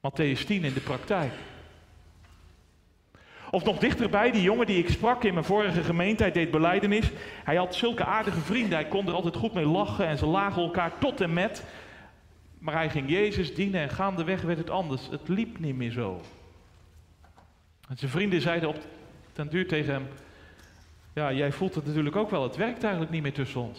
Matthäus 0.00 0.44
10 0.46 0.64
in 0.64 0.74
de 0.74 0.80
praktijk. 0.84 1.32
Of 3.56 3.64
nog 3.64 3.78
dichterbij, 3.78 4.30
die 4.30 4.42
jongen 4.42 4.66
die 4.66 4.78
ik 4.78 4.88
sprak 4.88 5.24
in 5.24 5.32
mijn 5.32 5.44
vorige 5.44 5.82
gemeente, 5.82 6.30
deed 6.30 6.50
beleidenis. 6.50 7.10
Hij 7.44 7.56
had 7.56 7.74
zulke 7.74 8.04
aardige 8.04 8.40
vrienden, 8.40 8.78
hij 8.78 8.88
kon 8.88 9.06
er 9.06 9.12
altijd 9.12 9.36
goed 9.36 9.54
mee 9.54 9.66
lachen 9.66 10.06
en 10.06 10.18
ze 10.18 10.26
lagen 10.26 10.62
elkaar 10.62 10.98
tot 10.98 11.20
en 11.20 11.32
met. 11.32 11.64
Maar 12.58 12.74
hij 12.74 12.90
ging 12.90 13.10
Jezus 13.10 13.54
dienen 13.54 13.80
en 13.80 13.90
gaandeweg 13.90 14.42
werd 14.42 14.58
het 14.58 14.70
anders. 14.70 15.08
Het 15.10 15.28
liep 15.28 15.58
niet 15.58 15.76
meer 15.76 15.90
zo. 15.90 16.20
En 17.88 17.98
zijn 17.98 18.10
vrienden 18.10 18.40
zeiden 18.40 18.68
op 18.68 18.76
ten 19.32 19.48
duur 19.48 19.68
tegen 19.68 19.92
hem: 19.92 20.08
Ja, 21.12 21.32
jij 21.32 21.52
voelt 21.52 21.74
het 21.74 21.86
natuurlijk 21.86 22.16
ook 22.16 22.30
wel, 22.30 22.42
het 22.42 22.56
werkt 22.56 22.82
eigenlijk 22.82 23.12
niet 23.12 23.22
meer 23.22 23.32
tussen 23.32 23.60
ons. 23.60 23.78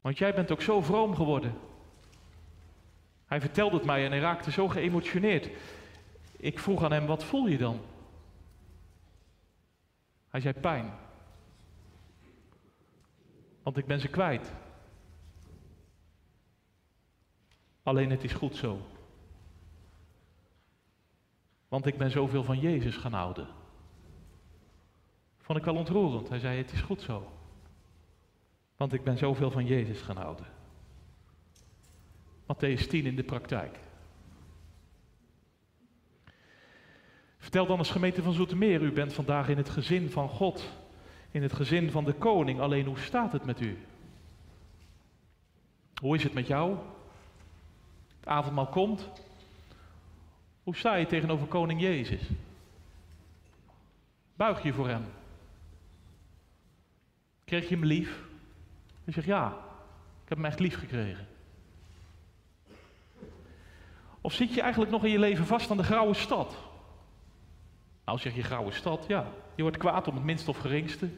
Want 0.00 0.18
jij 0.18 0.34
bent 0.34 0.52
ook 0.52 0.62
zo 0.62 0.82
vroom 0.82 1.14
geworden. 1.14 1.54
Hij 3.26 3.40
vertelde 3.40 3.76
het 3.76 3.84
mij 3.84 4.04
en 4.04 4.10
hij 4.10 4.20
raakte 4.20 4.50
zo 4.50 4.68
geëmotioneerd. 4.68 5.48
Ik 6.36 6.58
vroeg 6.58 6.84
aan 6.84 6.92
hem, 6.92 7.06
wat 7.06 7.24
voel 7.24 7.46
je 7.46 7.58
dan? 7.58 7.80
Hij 10.34 10.42
zei 10.42 10.54
pijn. 10.54 10.92
Want 13.62 13.76
ik 13.76 13.86
ben 13.86 14.00
ze 14.00 14.08
kwijt. 14.08 14.52
Alleen 17.82 18.10
het 18.10 18.24
is 18.24 18.32
goed 18.32 18.56
zo. 18.56 18.80
Want 21.68 21.86
ik 21.86 21.98
ben 21.98 22.10
zoveel 22.10 22.44
van 22.44 22.60
Jezus 22.60 22.96
gaan 22.96 23.12
houden. 23.12 23.48
Vond 25.38 25.58
ik 25.58 25.64
wel 25.64 25.76
ontroerend. 25.76 26.28
Hij 26.28 26.38
zei: 26.38 26.56
Het 26.56 26.72
is 26.72 26.80
goed 26.80 27.02
zo. 27.02 27.32
Want 28.76 28.92
ik 28.92 29.04
ben 29.04 29.18
zoveel 29.18 29.50
van 29.50 29.66
Jezus 29.66 30.00
gaan 30.00 30.16
houden. 30.16 30.46
Matthäus 32.42 32.86
10 32.88 33.06
in 33.06 33.16
de 33.16 33.24
praktijk. 33.24 33.78
Vertel 37.44 37.66
dan 37.66 37.78
als 37.78 37.90
gemeente 37.90 38.22
van 38.22 38.32
Zoetermeer, 38.32 38.82
u 38.82 38.92
bent 38.92 39.12
vandaag 39.12 39.48
in 39.48 39.56
het 39.56 39.68
gezin 39.68 40.10
van 40.10 40.28
God, 40.28 40.70
in 41.30 41.42
het 41.42 41.52
gezin 41.52 41.90
van 41.90 42.04
de 42.04 42.12
koning. 42.12 42.60
Alleen 42.60 42.86
hoe 42.86 42.98
staat 42.98 43.32
het 43.32 43.44
met 43.44 43.60
u? 43.60 43.78
Hoe 46.00 46.16
is 46.16 46.22
het 46.22 46.34
met 46.34 46.46
jou? 46.46 46.76
Het 48.18 48.28
avondmaal 48.28 48.66
komt. 48.66 49.08
Hoe 50.62 50.76
sta 50.76 50.94
je 50.94 51.06
tegenover 51.06 51.46
koning 51.46 51.80
Jezus? 51.80 52.20
Buig 54.34 54.62
je 54.62 54.72
voor 54.72 54.88
hem? 54.88 55.04
Kreeg 57.44 57.68
je 57.68 57.74
hem 57.74 57.84
lief? 57.84 58.22
Je 59.04 59.12
zegt 59.12 59.26
ja, 59.26 59.46
ik 60.22 60.28
heb 60.28 60.38
hem 60.38 60.46
echt 60.46 60.60
lief 60.60 60.78
gekregen. 60.78 61.26
Of 64.20 64.32
zit 64.32 64.54
je 64.54 64.60
eigenlijk 64.60 64.90
nog 64.90 65.04
in 65.04 65.10
je 65.10 65.18
leven 65.18 65.46
vast 65.46 65.70
aan 65.70 65.76
de 65.76 65.82
grauwe 65.82 66.14
stad? 66.14 66.72
Nou 68.04 68.18
zeg 68.18 68.34
je 68.34 68.42
grauwe 68.42 68.72
stad, 68.72 69.04
ja. 69.08 69.26
Je 69.54 69.62
wordt 69.62 69.76
kwaad 69.76 70.08
om 70.08 70.14
het 70.14 70.24
minst 70.24 70.48
of 70.48 70.58
geringste. 70.58 71.08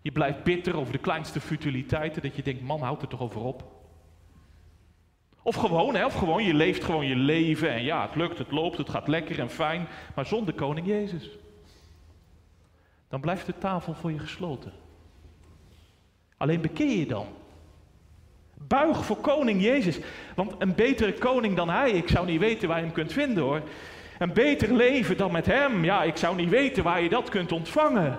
Je 0.00 0.12
blijft 0.12 0.42
bitter 0.42 0.76
over 0.76 0.92
de 0.92 0.98
kleinste 0.98 1.40
futiliteiten, 1.40 2.22
dat 2.22 2.36
je 2.36 2.42
denkt, 2.42 2.62
man, 2.62 2.80
houd 2.80 3.02
er 3.02 3.08
toch 3.08 3.20
over 3.20 3.40
op. 3.40 3.64
Of 5.42 5.54
gewoon, 5.54 5.94
hè, 5.94 6.04
of 6.04 6.14
gewoon, 6.14 6.44
je 6.44 6.54
leeft 6.54 6.84
gewoon 6.84 7.06
je 7.06 7.16
leven 7.16 7.70
en 7.70 7.82
ja, 7.82 8.06
het 8.06 8.14
lukt, 8.14 8.38
het 8.38 8.50
loopt, 8.50 8.78
het 8.78 8.90
gaat 8.90 9.08
lekker 9.08 9.38
en 9.38 9.50
fijn, 9.50 9.86
maar 10.14 10.26
zonder 10.26 10.54
koning 10.54 10.86
Jezus. 10.86 11.30
Dan 13.08 13.20
blijft 13.20 13.46
de 13.46 13.58
tafel 13.58 13.94
voor 13.94 14.12
je 14.12 14.18
gesloten. 14.18 14.72
Alleen 16.36 16.60
bekeer 16.60 16.98
je 16.98 17.06
dan. 17.06 17.26
Buig 18.54 19.04
voor 19.04 19.16
koning 19.16 19.62
Jezus. 19.62 19.98
Want 20.34 20.54
een 20.58 20.74
betere 20.74 21.12
koning 21.12 21.56
dan 21.56 21.68
hij, 21.68 21.90
ik 21.90 22.08
zou 22.08 22.26
niet 22.26 22.40
weten 22.40 22.68
waar 22.68 22.78
je 22.78 22.84
hem 22.84 22.94
kunt 22.94 23.12
vinden 23.12 23.42
hoor. 23.42 23.62
Een 24.22 24.32
beter 24.32 24.72
leven 24.72 25.16
dan 25.16 25.32
met 25.32 25.46
hem, 25.46 25.84
ja, 25.84 26.02
ik 26.02 26.16
zou 26.16 26.36
niet 26.36 26.48
weten 26.48 26.82
waar 26.82 27.02
je 27.02 27.08
dat 27.08 27.28
kunt 27.28 27.52
ontvangen. 27.52 28.18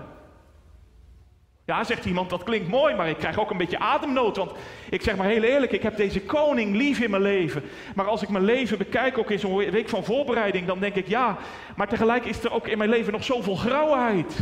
Ja, 1.65 1.83
zegt 1.83 2.05
iemand, 2.05 2.29
dat 2.29 2.43
klinkt 2.43 2.67
mooi, 2.67 2.95
maar 2.95 3.09
ik 3.09 3.17
krijg 3.17 3.39
ook 3.39 3.51
een 3.51 3.57
beetje 3.57 3.79
ademnood. 3.79 4.37
Want 4.37 4.51
ik 4.89 5.01
zeg 5.01 5.15
maar 5.15 5.27
heel 5.27 5.43
eerlijk, 5.43 5.71
ik 5.71 5.83
heb 5.83 5.97
deze 5.97 6.21
koning 6.21 6.75
lief 6.75 6.99
in 6.99 7.09
mijn 7.09 7.21
leven. 7.21 7.63
Maar 7.95 8.05
als 8.05 8.21
ik 8.21 8.29
mijn 8.29 8.43
leven 8.43 8.77
bekijk, 8.77 9.17
ook 9.17 9.31
in 9.31 9.39
zo'n 9.39 9.55
week 9.55 9.89
van 9.89 10.03
voorbereiding, 10.03 10.67
dan 10.67 10.79
denk 10.79 10.95
ik 10.95 11.07
ja, 11.07 11.37
maar 11.75 11.87
tegelijk 11.87 12.25
is 12.25 12.43
er 12.43 12.53
ook 12.53 12.67
in 12.67 12.77
mijn 12.77 12.89
leven 12.89 13.13
nog 13.13 13.23
zoveel 13.23 13.55
grauwheid. 13.55 14.39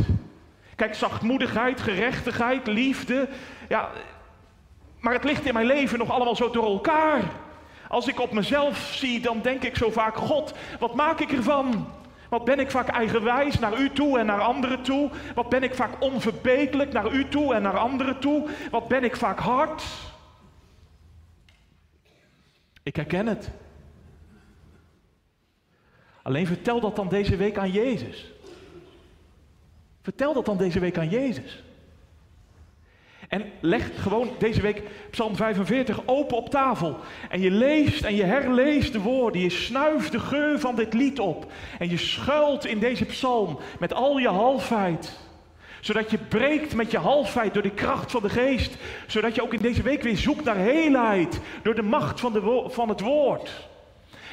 Kijk, 0.76 0.94
zachtmoedigheid, 0.94 1.80
gerechtigheid, 1.80 2.66
liefde. 2.66 3.28
Ja, 3.68 3.90
maar 5.00 5.12
het 5.12 5.24
ligt 5.24 5.44
in 5.44 5.54
mijn 5.54 5.66
leven 5.66 5.98
nog 5.98 6.10
allemaal 6.10 6.36
zo 6.36 6.50
door 6.50 6.66
elkaar. 6.66 7.22
Als 7.92 8.06
ik 8.06 8.20
op 8.20 8.32
mezelf 8.32 8.78
zie, 8.78 9.20
dan 9.20 9.40
denk 9.42 9.62
ik 9.62 9.76
zo 9.76 9.90
vaak: 9.90 10.16
God, 10.16 10.52
wat 10.78 10.94
maak 10.94 11.20
ik 11.20 11.32
ervan? 11.32 11.88
Wat 12.28 12.44
ben 12.44 12.58
ik 12.58 12.70
vaak 12.70 12.88
eigenwijs 12.88 13.58
naar 13.58 13.80
u 13.80 13.90
toe 13.90 14.18
en 14.18 14.26
naar 14.26 14.40
anderen 14.40 14.82
toe? 14.82 15.10
Wat 15.34 15.48
ben 15.48 15.62
ik 15.62 15.74
vaak 15.74 16.02
onverbeterlijk 16.02 16.92
naar 16.92 17.12
u 17.12 17.28
toe 17.28 17.54
en 17.54 17.62
naar 17.62 17.78
anderen 17.78 18.18
toe? 18.18 18.48
Wat 18.70 18.88
ben 18.88 19.04
ik 19.04 19.16
vaak 19.16 19.38
hard? 19.38 19.82
Ik 22.82 22.96
herken 22.96 23.26
het. 23.26 23.50
Alleen 26.22 26.46
vertel 26.46 26.80
dat 26.80 26.96
dan 26.96 27.08
deze 27.08 27.36
week 27.36 27.58
aan 27.58 27.70
Jezus. 27.70 28.32
Vertel 30.02 30.34
dat 30.34 30.44
dan 30.44 30.56
deze 30.56 30.78
week 30.78 30.98
aan 30.98 31.08
Jezus. 31.08 31.62
En 33.32 33.52
leg 33.60 34.02
gewoon 34.02 34.30
deze 34.38 34.60
week 34.60 34.82
Psalm 35.10 35.36
45 35.36 36.00
open 36.06 36.36
op 36.36 36.50
tafel. 36.50 36.98
En 37.28 37.40
je 37.40 37.50
leest 37.50 38.04
en 38.04 38.14
je 38.14 38.22
herleest 38.22 38.92
de 38.92 39.00
woorden. 39.00 39.40
Je 39.40 39.50
snuift 39.50 40.12
de 40.12 40.20
geur 40.20 40.60
van 40.60 40.76
dit 40.76 40.94
lied 40.94 41.18
op. 41.18 41.52
En 41.78 41.90
je 41.90 41.96
schuilt 41.96 42.66
in 42.66 42.78
deze 42.78 43.04
psalm 43.04 43.58
met 43.78 43.94
al 43.94 44.18
je 44.18 44.28
halfheid. 44.28 45.18
Zodat 45.80 46.10
je 46.10 46.18
breekt 46.18 46.74
met 46.74 46.90
je 46.90 46.98
halfheid 46.98 47.54
door 47.54 47.62
de 47.62 47.70
kracht 47.70 48.10
van 48.10 48.22
de 48.22 48.28
geest. 48.28 48.76
Zodat 49.06 49.34
je 49.34 49.42
ook 49.42 49.54
in 49.54 49.62
deze 49.62 49.82
week 49.82 50.02
weer 50.02 50.16
zoekt 50.16 50.44
naar 50.44 50.56
heelheid. 50.56 51.40
Door 51.62 51.74
de 51.74 51.82
macht 51.82 52.20
van, 52.20 52.32
de 52.32 52.64
van 52.68 52.88
het 52.88 53.00
woord. 53.00 53.68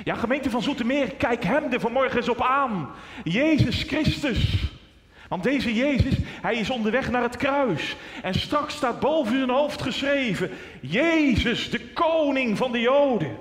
Ja, 0.03 0.15
gemeente 0.15 0.49
van 0.49 0.61
Zoetermeer, 0.61 1.15
kijk 1.15 1.43
hem 1.43 1.73
er 1.73 1.79
vanmorgen 1.79 2.17
eens 2.17 2.29
op 2.29 2.41
aan. 2.41 2.89
Jezus 3.23 3.83
Christus. 3.83 4.71
Want 5.29 5.43
deze 5.43 5.73
Jezus, 5.73 6.13
hij 6.41 6.55
is 6.55 6.69
onderweg 6.69 7.11
naar 7.11 7.21
het 7.21 7.37
kruis. 7.37 7.95
En 8.21 8.33
straks 8.33 8.75
staat 8.75 8.99
boven 8.99 9.37
zijn 9.37 9.49
hoofd 9.49 9.81
geschreven: 9.81 10.51
Jezus, 10.81 11.69
de 11.69 11.89
koning 11.89 12.57
van 12.57 12.71
de 12.71 12.79
Joden. 12.79 13.37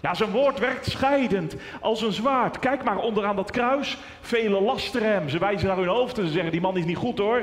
Ja, 0.00 0.14
zijn 0.14 0.30
woord 0.30 0.58
werkt 0.58 0.90
scheidend 0.90 1.56
als 1.80 2.02
een 2.02 2.12
zwaard. 2.12 2.58
Kijk 2.58 2.84
maar 2.84 2.98
onderaan 2.98 3.36
dat 3.36 3.50
kruis. 3.50 3.98
Vele 4.20 4.60
lasteren 4.60 5.12
hem. 5.12 5.28
Ze 5.28 5.38
wijzen 5.38 5.68
naar 5.68 5.76
hun 5.76 5.88
hoofd 5.88 6.18
en 6.18 6.26
ze 6.26 6.32
zeggen: 6.32 6.52
Die 6.52 6.60
man 6.60 6.76
is 6.76 6.84
niet 6.84 6.96
goed 6.96 7.18
hoor. 7.18 7.42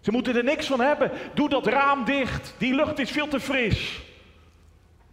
Ze 0.00 0.10
moeten 0.10 0.36
er 0.36 0.44
niks 0.44 0.66
van 0.66 0.80
hebben. 0.80 1.10
Doe 1.34 1.48
dat 1.48 1.66
raam 1.66 2.04
dicht. 2.04 2.54
Die 2.58 2.74
lucht 2.74 2.98
is 2.98 3.10
veel 3.10 3.28
te 3.28 3.40
fris. 3.40 4.02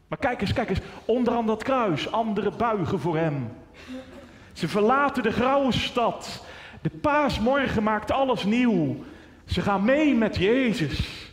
Maar 0.07 0.19
kijk 0.19 0.41
eens, 0.41 0.53
kijk 0.53 0.69
eens. 0.69 0.79
Onderaan 1.05 1.45
dat 1.45 1.63
kruis. 1.63 2.12
Anderen 2.12 2.57
buigen 2.57 2.99
voor 2.99 3.17
hem. 3.17 3.51
Ze 4.53 4.67
verlaten 4.67 5.23
de 5.23 5.31
grauwe 5.31 5.71
stad. 5.71 6.45
De 6.81 6.89
paasmorgen 6.89 7.83
maakt 7.83 8.11
alles 8.11 8.43
nieuw. 8.43 9.03
Ze 9.45 9.61
gaan 9.61 9.85
mee 9.85 10.15
met 10.15 10.35
Jezus. 10.35 11.27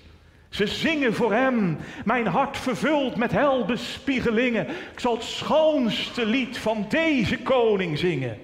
Ze 0.48 0.66
zingen 0.66 1.14
voor 1.14 1.32
Hem. 1.32 1.78
Mijn 2.04 2.26
hart 2.26 2.56
vervuld 2.56 3.16
met 3.16 3.32
helbespiegelingen. 3.32 4.68
Ik 4.68 5.00
zal 5.00 5.14
het 5.14 5.22
schoonste 5.22 6.26
lied 6.26 6.58
van 6.58 6.86
deze 6.88 7.38
koning 7.38 7.98
zingen. 7.98 8.38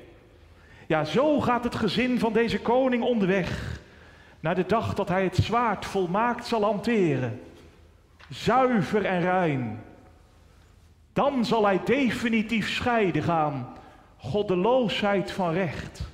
Ja, 0.87 1.05
zo 1.05 1.41
gaat 1.41 1.65
het 1.65 1.75
gezin 1.75 2.19
van 2.19 2.33
deze 2.33 2.61
koning 2.61 3.03
onderweg. 3.03 3.81
Naar 4.41 4.55
de 4.55 4.67
dag 4.67 4.95
dat 4.95 5.09
hij 5.09 5.25
het 5.25 5.37
zwaard 5.37 5.85
volmaakt 5.85 6.47
zal 6.47 6.63
hanteren. 6.63 7.41
Zuiver 8.29 9.05
en 9.05 9.21
rein. 9.21 9.83
Dan 11.13 11.45
zal 11.45 11.65
hij 11.65 11.81
definitief 11.85 12.71
scheiden 12.71 13.23
gaan. 13.23 13.77
Goddeloosheid 14.17 15.31
van 15.31 15.53
recht. 15.53 16.12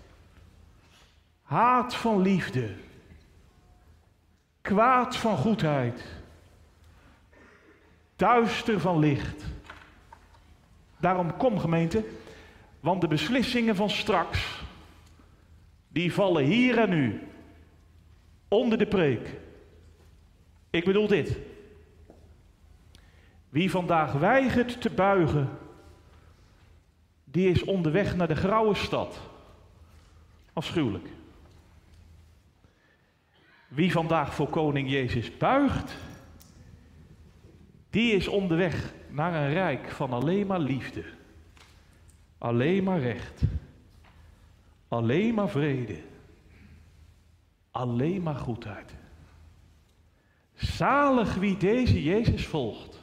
Haat 1.48 1.94
van 1.94 2.22
liefde. 2.22 2.74
Kwaad 4.60 5.16
van 5.16 5.36
goedheid. 5.36 6.04
Duister 8.16 8.80
van 8.80 8.98
licht. 8.98 9.44
Daarom 10.96 11.36
kom 11.36 11.58
gemeente, 11.58 12.04
want 12.80 13.00
de 13.00 13.06
beslissingen 13.06 13.76
van 13.76 13.90
straks, 13.90 14.62
die 15.88 16.14
vallen 16.14 16.44
hier 16.44 16.78
en 16.78 16.90
nu 16.90 17.28
onder 18.48 18.78
de 18.78 18.86
preek. 18.86 19.34
Ik 20.70 20.84
bedoel 20.84 21.06
dit. 21.06 21.38
Wie 23.48 23.70
vandaag 23.70 24.12
weigert 24.12 24.80
te 24.80 24.90
buigen, 24.90 25.58
die 27.24 27.50
is 27.50 27.64
onderweg 27.64 28.16
naar 28.16 28.28
de 28.28 28.36
grauwe 28.36 28.74
stad. 28.74 29.20
Afschuwelijk. 30.52 31.16
Wie 33.68 33.92
vandaag 33.92 34.34
voor 34.34 34.48
koning 34.48 34.90
Jezus 34.90 35.36
buigt, 35.36 35.96
die 37.90 38.12
is 38.12 38.28
onderweg 38.28 38.92
naar 39.08 39.34
een 39.34 39.52
rijk 39.52 39.90
van 39.90 40.12
alleen 40.12 40.46
maar 40.46 40.60
liefde, 40.60 41.04
alleen 42.38 42.84
maar 42.84 43.00
recht, 43.00 43.42
alleen 44.88 45.34
maar 45.34 45.48
vrede, 45.48 46.00
alleen 47.70 48.22
maar 48.22 48.34
goedheid. 48.34 48.94
Zalig 50.54 51.34
wie 51.34 51.56
deze 51.56 52.02
Jezus 52.02 52.46
volgt. 52.46 53.00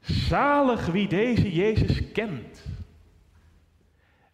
Zalig 0.00 0.86
wie 0.86 1.08
deze 1.08 1.52
Jezus 1.52 2.12
kent. 2.12 2.64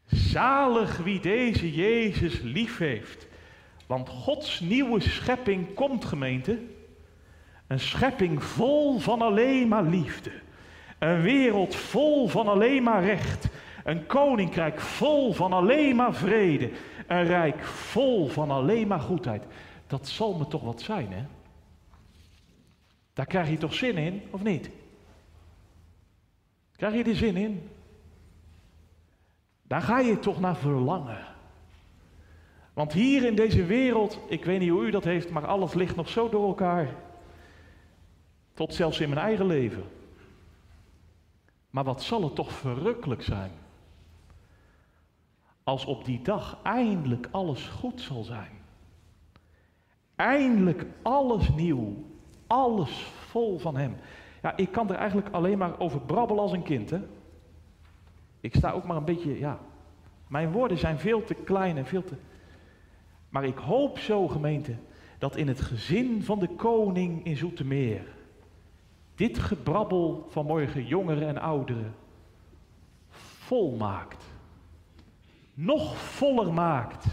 Zalig 0.06 0.96
wie 0.96 1.20
deze 1.20 1.74
Jezus 1.74 2.40
lief 2.40 2.78
heeft 2.78 3.26
want 3.86 4.08
Gods 4.08 4.60
nieuwe 4.60 5.00
schepping 5.00 5.74
komt, 5.74 6.04
gemeente. 6.04 6.58
Een 7.66 7.80
schepping 7.80 8.44
vol 8.44 8.98
van 8.98 9.22
alleen 9.22 9.68
maar 9.68 9.84
liefde. 9.84 10.32
Een 10.98 11.20
wereld 11.20 11.74
vol 11.74 12.28
van 12.28 12.48
alleen 12.48 12.82
maar 12.82 13.04
recht. 13.04 13.48
Een 13.84 14.06
koninkrijk 14.06 14.80
vol 14.80 15.32
van 15.32 15.52
alleen 15.52 15.96
maar 15.96 16.14
vrede. 16.14 16.70
Een 17.06 17.24
rijk 17.24 17.64
vol 17.64 18.28
van 18.28 18.50
alleen 18.50 18.86
maar 18.86 19.00
goedheid. 19.00 19.44
Dat 19.86 20.08
zal 20.08 20.34
me 20.34 20.46
toch 20.46 20.62
wat 20.62 20.80
zijn, 20.80 21.12
hè? 21.12 21.24
Daar 23.12 23.26
krijg 23.26 23.48
je 23.48 23.56
toch 23.56 23.74
zin 23.74 23.96
in, 23.96 24.22
of 24.30 24.42
niet? 24.42 24.70
Krijg 26.76 26.94
je 26.94 27.04
er 27.04 27.16
zin 27.16 27.36
in? 27.36 27.68
Daar 29.62 29.82
ga 29.82 29.98
je 29.98 30.18
toch 30.18 30.40
naar 30.40 30.56
verlangen. 30.56 31.33
Want 32.74 32.92
hier 32.92 33.24
in 33.24 33.34
deze 33.34 33.64
wereld, 33.64 34.18
ik 34.28 34.44
weet 34.44 34.60
niet 34.60 34.70
hoe 34.70 34.86
u 34.86 34.90
dat 34.90 35.04
heeft, 35.04 35.30
maar 35.30 35.46
alles 35.46 35.74
ligt 35.74 35.96
nog 35.96 36.08
zo 36.08 36.28
door 36.28 36.46
elkaar. 36.46 36.94
Tot 38.54 38.74
zelfs 38.74 39.00
in 39.00 39.08
mijn 39.08 39.20
eigen 39.20 39.46
leven. 39.46 39.84
Maar 41.70 41.84
wat 41.84 42.02
zal 42.02 42.22
het 42.22 42.34
toch 42.34 42.52
verrukkelijk 42.52 43.22
zijn? 43.22 43.50
Als 45.64 45.84
op 45.84 46.04
die 46.04 46.22
dag 46.22 46.58
eindelijk 46.62 47.28
alles 47.30 47.66
goed 47.66 48.00
zal 48.00 48.24
zijn. 48.24 48.50
Eindelijk 50.16 50.86
alles 51.02 51.48
nieuw. 51.48 52.04
Alles 52.46 53.02
vol 53.28 53.58
van 53.58 53.76
Hem. 53.76 53.96
Ja, 54.42 54.56
ik 54.56 54.72
kan 54.72 54.90
er 54.90 54.96
eigenlijk 54.96 55.28
alleen 55.30 55.58
maar 55.58 55.78
over 55.78 56.00
brabbelen 56.00 56.42
als 56.42 56.52
een 56.52 56.62
kind. 56.62 56.90
Hè? 56.90 57.00
Ik 58.40 58.54
sta 58.54 58.70
ook 58.70 58.84
maar 58.84 58.96
een 58.96 59.04
beetje, 59.04 59.38
ja. 59.38 59.58
Mijn 60.28 60.52
woorden 60.52 60.78
zijn 60.78 60.98
veel 60.98 61.24
te 61.24 61.34
klein 61.34 61.76
en 61.76 61.86
veel 61.86 62.04
te. 62.04 62.14
Maar 63.34 63.44
ik 63.44 63.58
hoop 63.58 63.98
zo, 63.98 64.28
gemeente, 64.28 64.74
dat 65.18 65.36
in 65.36 65.48
het 65.48 65.60
gezin 65.60 66.22
van 66.22 66.38
de 66.38 66.48
koning 66.48 67.24
in 67.24 67.36
Zoetermeer. 67.36 68.06
dit 69.14 69.38
gebrabbel 69.38 70.26
van 70.30 70.46
morgen 70.46 70.86
jongeren 70.86 71.28
en 71.28 71.38
ouderen. 71.38 71.94
vol 73.08 73.76
maakt. 73.76 74.24
Nog 75.54 75.96
voller 75.96 76.52
maakt. 76.52 77.06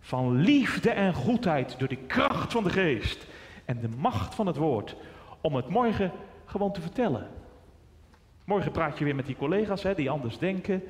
Van 0.00 0.34
liefde 0.34 0.90
en 0.90 1.14
goedheid 1.14 1.78
door 1.78 1.88
de 1.88 2.06
kracht 2.06 2.52
van 2.52 2.62
de 2.62 2.70
geest 2.70 3.26
en 3.64 3.80
de 3.80 3.88
macht 3.88 4.34
van 4.34 4.46
het 4.46 4.56
woord. 4.56 4.96
Om 5.40 5.54
het 5.54 5.68
morgen 5.68 6.12
gewoon 6.44 6.72
te 6.72 6.80
vertellen. 6.80 7.28
Morgen 8.44 8.72
praat 8.72 8.98
je 8.98 9.04
weer 9.04 9.14
met 9.14 9.26
die 9.26 9.36
collega's 9.36 9.82
hè, 9.82 9.94
die 9.94 10.10
anders 10.10 10.38
denken. 10.38 10.82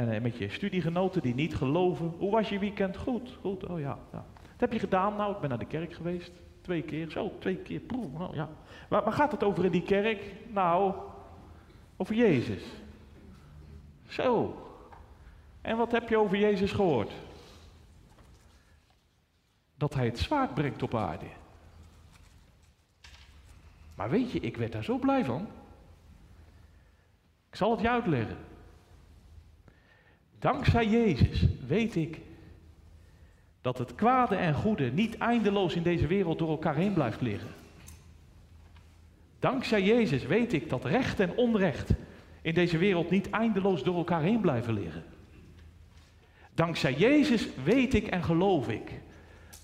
En 0.00 0.12
eh, 0.12 0.20
met 0.20 0.36
je 0.36 0.48
studiegenoten 0.48 1.22
die 1.22 1.34
niet 1.34 1.56
geloven. 1.56 2.14
Hoe 2.18 2.30
was 2.30 2.48
je 2.48 2.58
weekend? 2.58 2.96
Goed, 2.96 3.38
goed. 3.40 3.66
Oh 3.66 3.80
ja, 3.80 3.98
ja. 4.12 4.24
Wat 4.42 4.60
heb 4.60 4.72
je 4.72 4.78
gedaan? 4.78 5.16
Nou, 5.16 5.32
ik 5.32 5.40
ben 5.40 5.48
naar 5.48 5.58
de 5.58 5.66
kerk 5.66 5.94
geweest. 5.94 6.32
Twee 6.60 6.82
keer. 6.82 7.10
Zo, 7.10 7.32
twee 7.38 7.56
keer. 7.56 7.80
Proef. 7.80 8.12
Nou, 8.12 8.34
ja. 8.34 8.48
Waar, 8.88 9.04
waar 9.04 9.12
gaat 9.12 9.32
het 9.32 9.44
over 9.44 9.64
in 9.64 9.70
die 9.70 9.82
kerk? 9.82 10.34
Nou, 10.52 10.94
over 11.96 12.14
Jezus. 12.14 12.62
Zo. 14.08 14.56
En 15.60 15.76
wat 15.76 15.92
heb 15.92 16.08
je 16.08 16.18
over 16.18 16.36
Jezus 16.36 16.72
gehoord? 16.72 17.12
Dat 19.74 19.94
hij 19.94 20.04
het 20.04 20.18
zwaard 20.18 20.54
brengt 20.54 20.82
op 20.82 20.94
aarde. 20.94 21.26
Maar 23.94 24.10
weet 24.10 24.32
je, 24.32 24.40
ik 24.40 24.56
werd 24.56 24.72
daar 24.72 24.84
zo 24.84 24.98
blij 24.98 25.24
van. 25.24 25.46
Ik 27.48 27.56
zal 27.56 27.70
het 27.70 27.80
je 27.80 27.90
uitleggen. 27.90 28.49
Dankzij 30.40 30.86
Jezus 30.86 31.46
weet 31.66 31.96
ik 31.96 32.20
dat 33.60 33.78
het 33.78 33.94
kwade 33.94 34.34
en 34.36 34.54
goede 34.54 34.92
niet 34.92 35.18
eindeloos 35.18 35.74
in 35.74 35.82
deze 35.82 36.06
wereld 36.06 36.38
door 36.38 36.48
elkaar 36.48 36.74
heen 36.74 36.92
blijft 36.92 37.20
liggen. 37.20 37.48
Dankzij 39.38 39.82
Jezus 39.82 40.26
weet 40.26 40.52
ik 40.52 40.68
dat 40.68 40.84
recht 40.84 41.20
en 41.20 41.36
onrecht 41.36 41.90
in 42.42 42.54
deze 42.54 42.78
wereld 42.78 43.10
niet 43.10 43.30
eindeloos 43.30 43.82
door 43.82 43.96
elkaar 43.96 44.22
heen 44.22 44.40
blijven 44.40 44.74
liggen. 44.74 45.04
Dankzij 46.54 46.94
Jezus 46.94 47.48
weet 47.64 47.94
ik 47.94 48.06
en 48.06 48.22
geloof 48.22 48.68
ik 48.68 48.90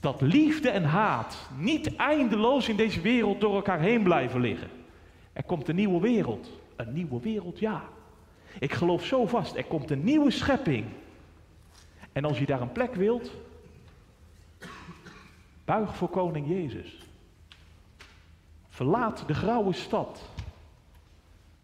dat 0.01 0.21
liefde 0.21 0.71
en 0.71 0.85
haat 0.85 1.49
niet 1.59 1.97
eindeloos 1.97 2.69
in 2.69 2.77
deze 2.77 3.01
wereld 3.01 3.41
door 3.41 3.55
elkaar 3.55 3.81
heen 3.81 4.03
blijven 4.03 4.41
liggen. 4.41 4.69
Er 5.33 5.43
komt 5.43 5.69
een 5.69 5.77
nieuwe 5.77 6.01
wereld. 6.01 6.51
Een 6.77 6.93
nieuwe 6.93 7.21
wereld, 7.21 7.59
ja. 7.59 7.89
Ik 8.59 8.73
geloof 8.73 9.05
zo 9.05 9.27
vast, 9.27 9.57
er 9.57 9.65
komt 9.65 9.91
een 9.91 10.05
nieuwe 10.05 10.31
schepping. 10.31 10.87
En 12.13 12.25
als 12.25 12.39
je 12.39 12.47
daar 12.47 12.61
een 12.61 12.73
plek 12.73 12.95
wilt, 12.95 13.31
buig 15.65 15.97
voor 15.97 16.09
koning 16.09 16.49
Jezus. 16.49 16.99
Verlaat 18.69 19.25
de 19.27 19.35
grauwe 19.35 19.73
stad 19.73 20.23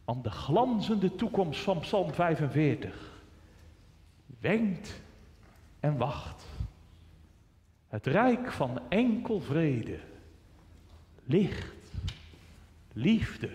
aan 0.04 0.22
de 0.22 0.30
glanzende 0.30 1.14
toekomst 1.14 1.60
van 1.60 1.80
Psalm 1.80 2.12
45. 2.12 3.10
Wenkt 4.40 5.00
en 5.80 5.96
wacht. 5.96 6.46
Het 7.88 8.06
rijk 8.06 8.52
van 8.52 8.80
enkel 8.88 9.40
vrede, 9.40 9.98
licht, 11.24 11.74
liefde, 12.92 13.50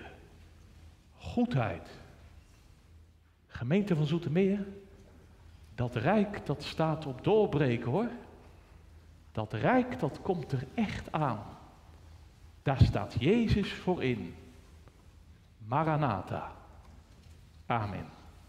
goedheid. 1.17 1.89
Gemeente 3.57 3.95
van 3.95 4.05
Zoetermeer, 4.05 4.65
dat 5.75 5.95
rijk 5.95 6.45
dat 6.45 6.63
staat 6.63 7.05
op 7.05 7.23
doorbreken 7.23 7.91
hoor. 7.91 8.09
Dat 9.31 9.53
rijk 9.53 9.99
dat 9.99 10.21
komt 10.21 10.51
er 10.51 10.67
echt 10.73 11.11
aan. 11.11 11.43
Daar 12.61 12.81
staat 12.83 13.15
Jezus 13.19 13.73
voor 13.73 14.03
in. 14.03 14.35
Maranatha. 15.57 16.51
Amen. 17.65 18.16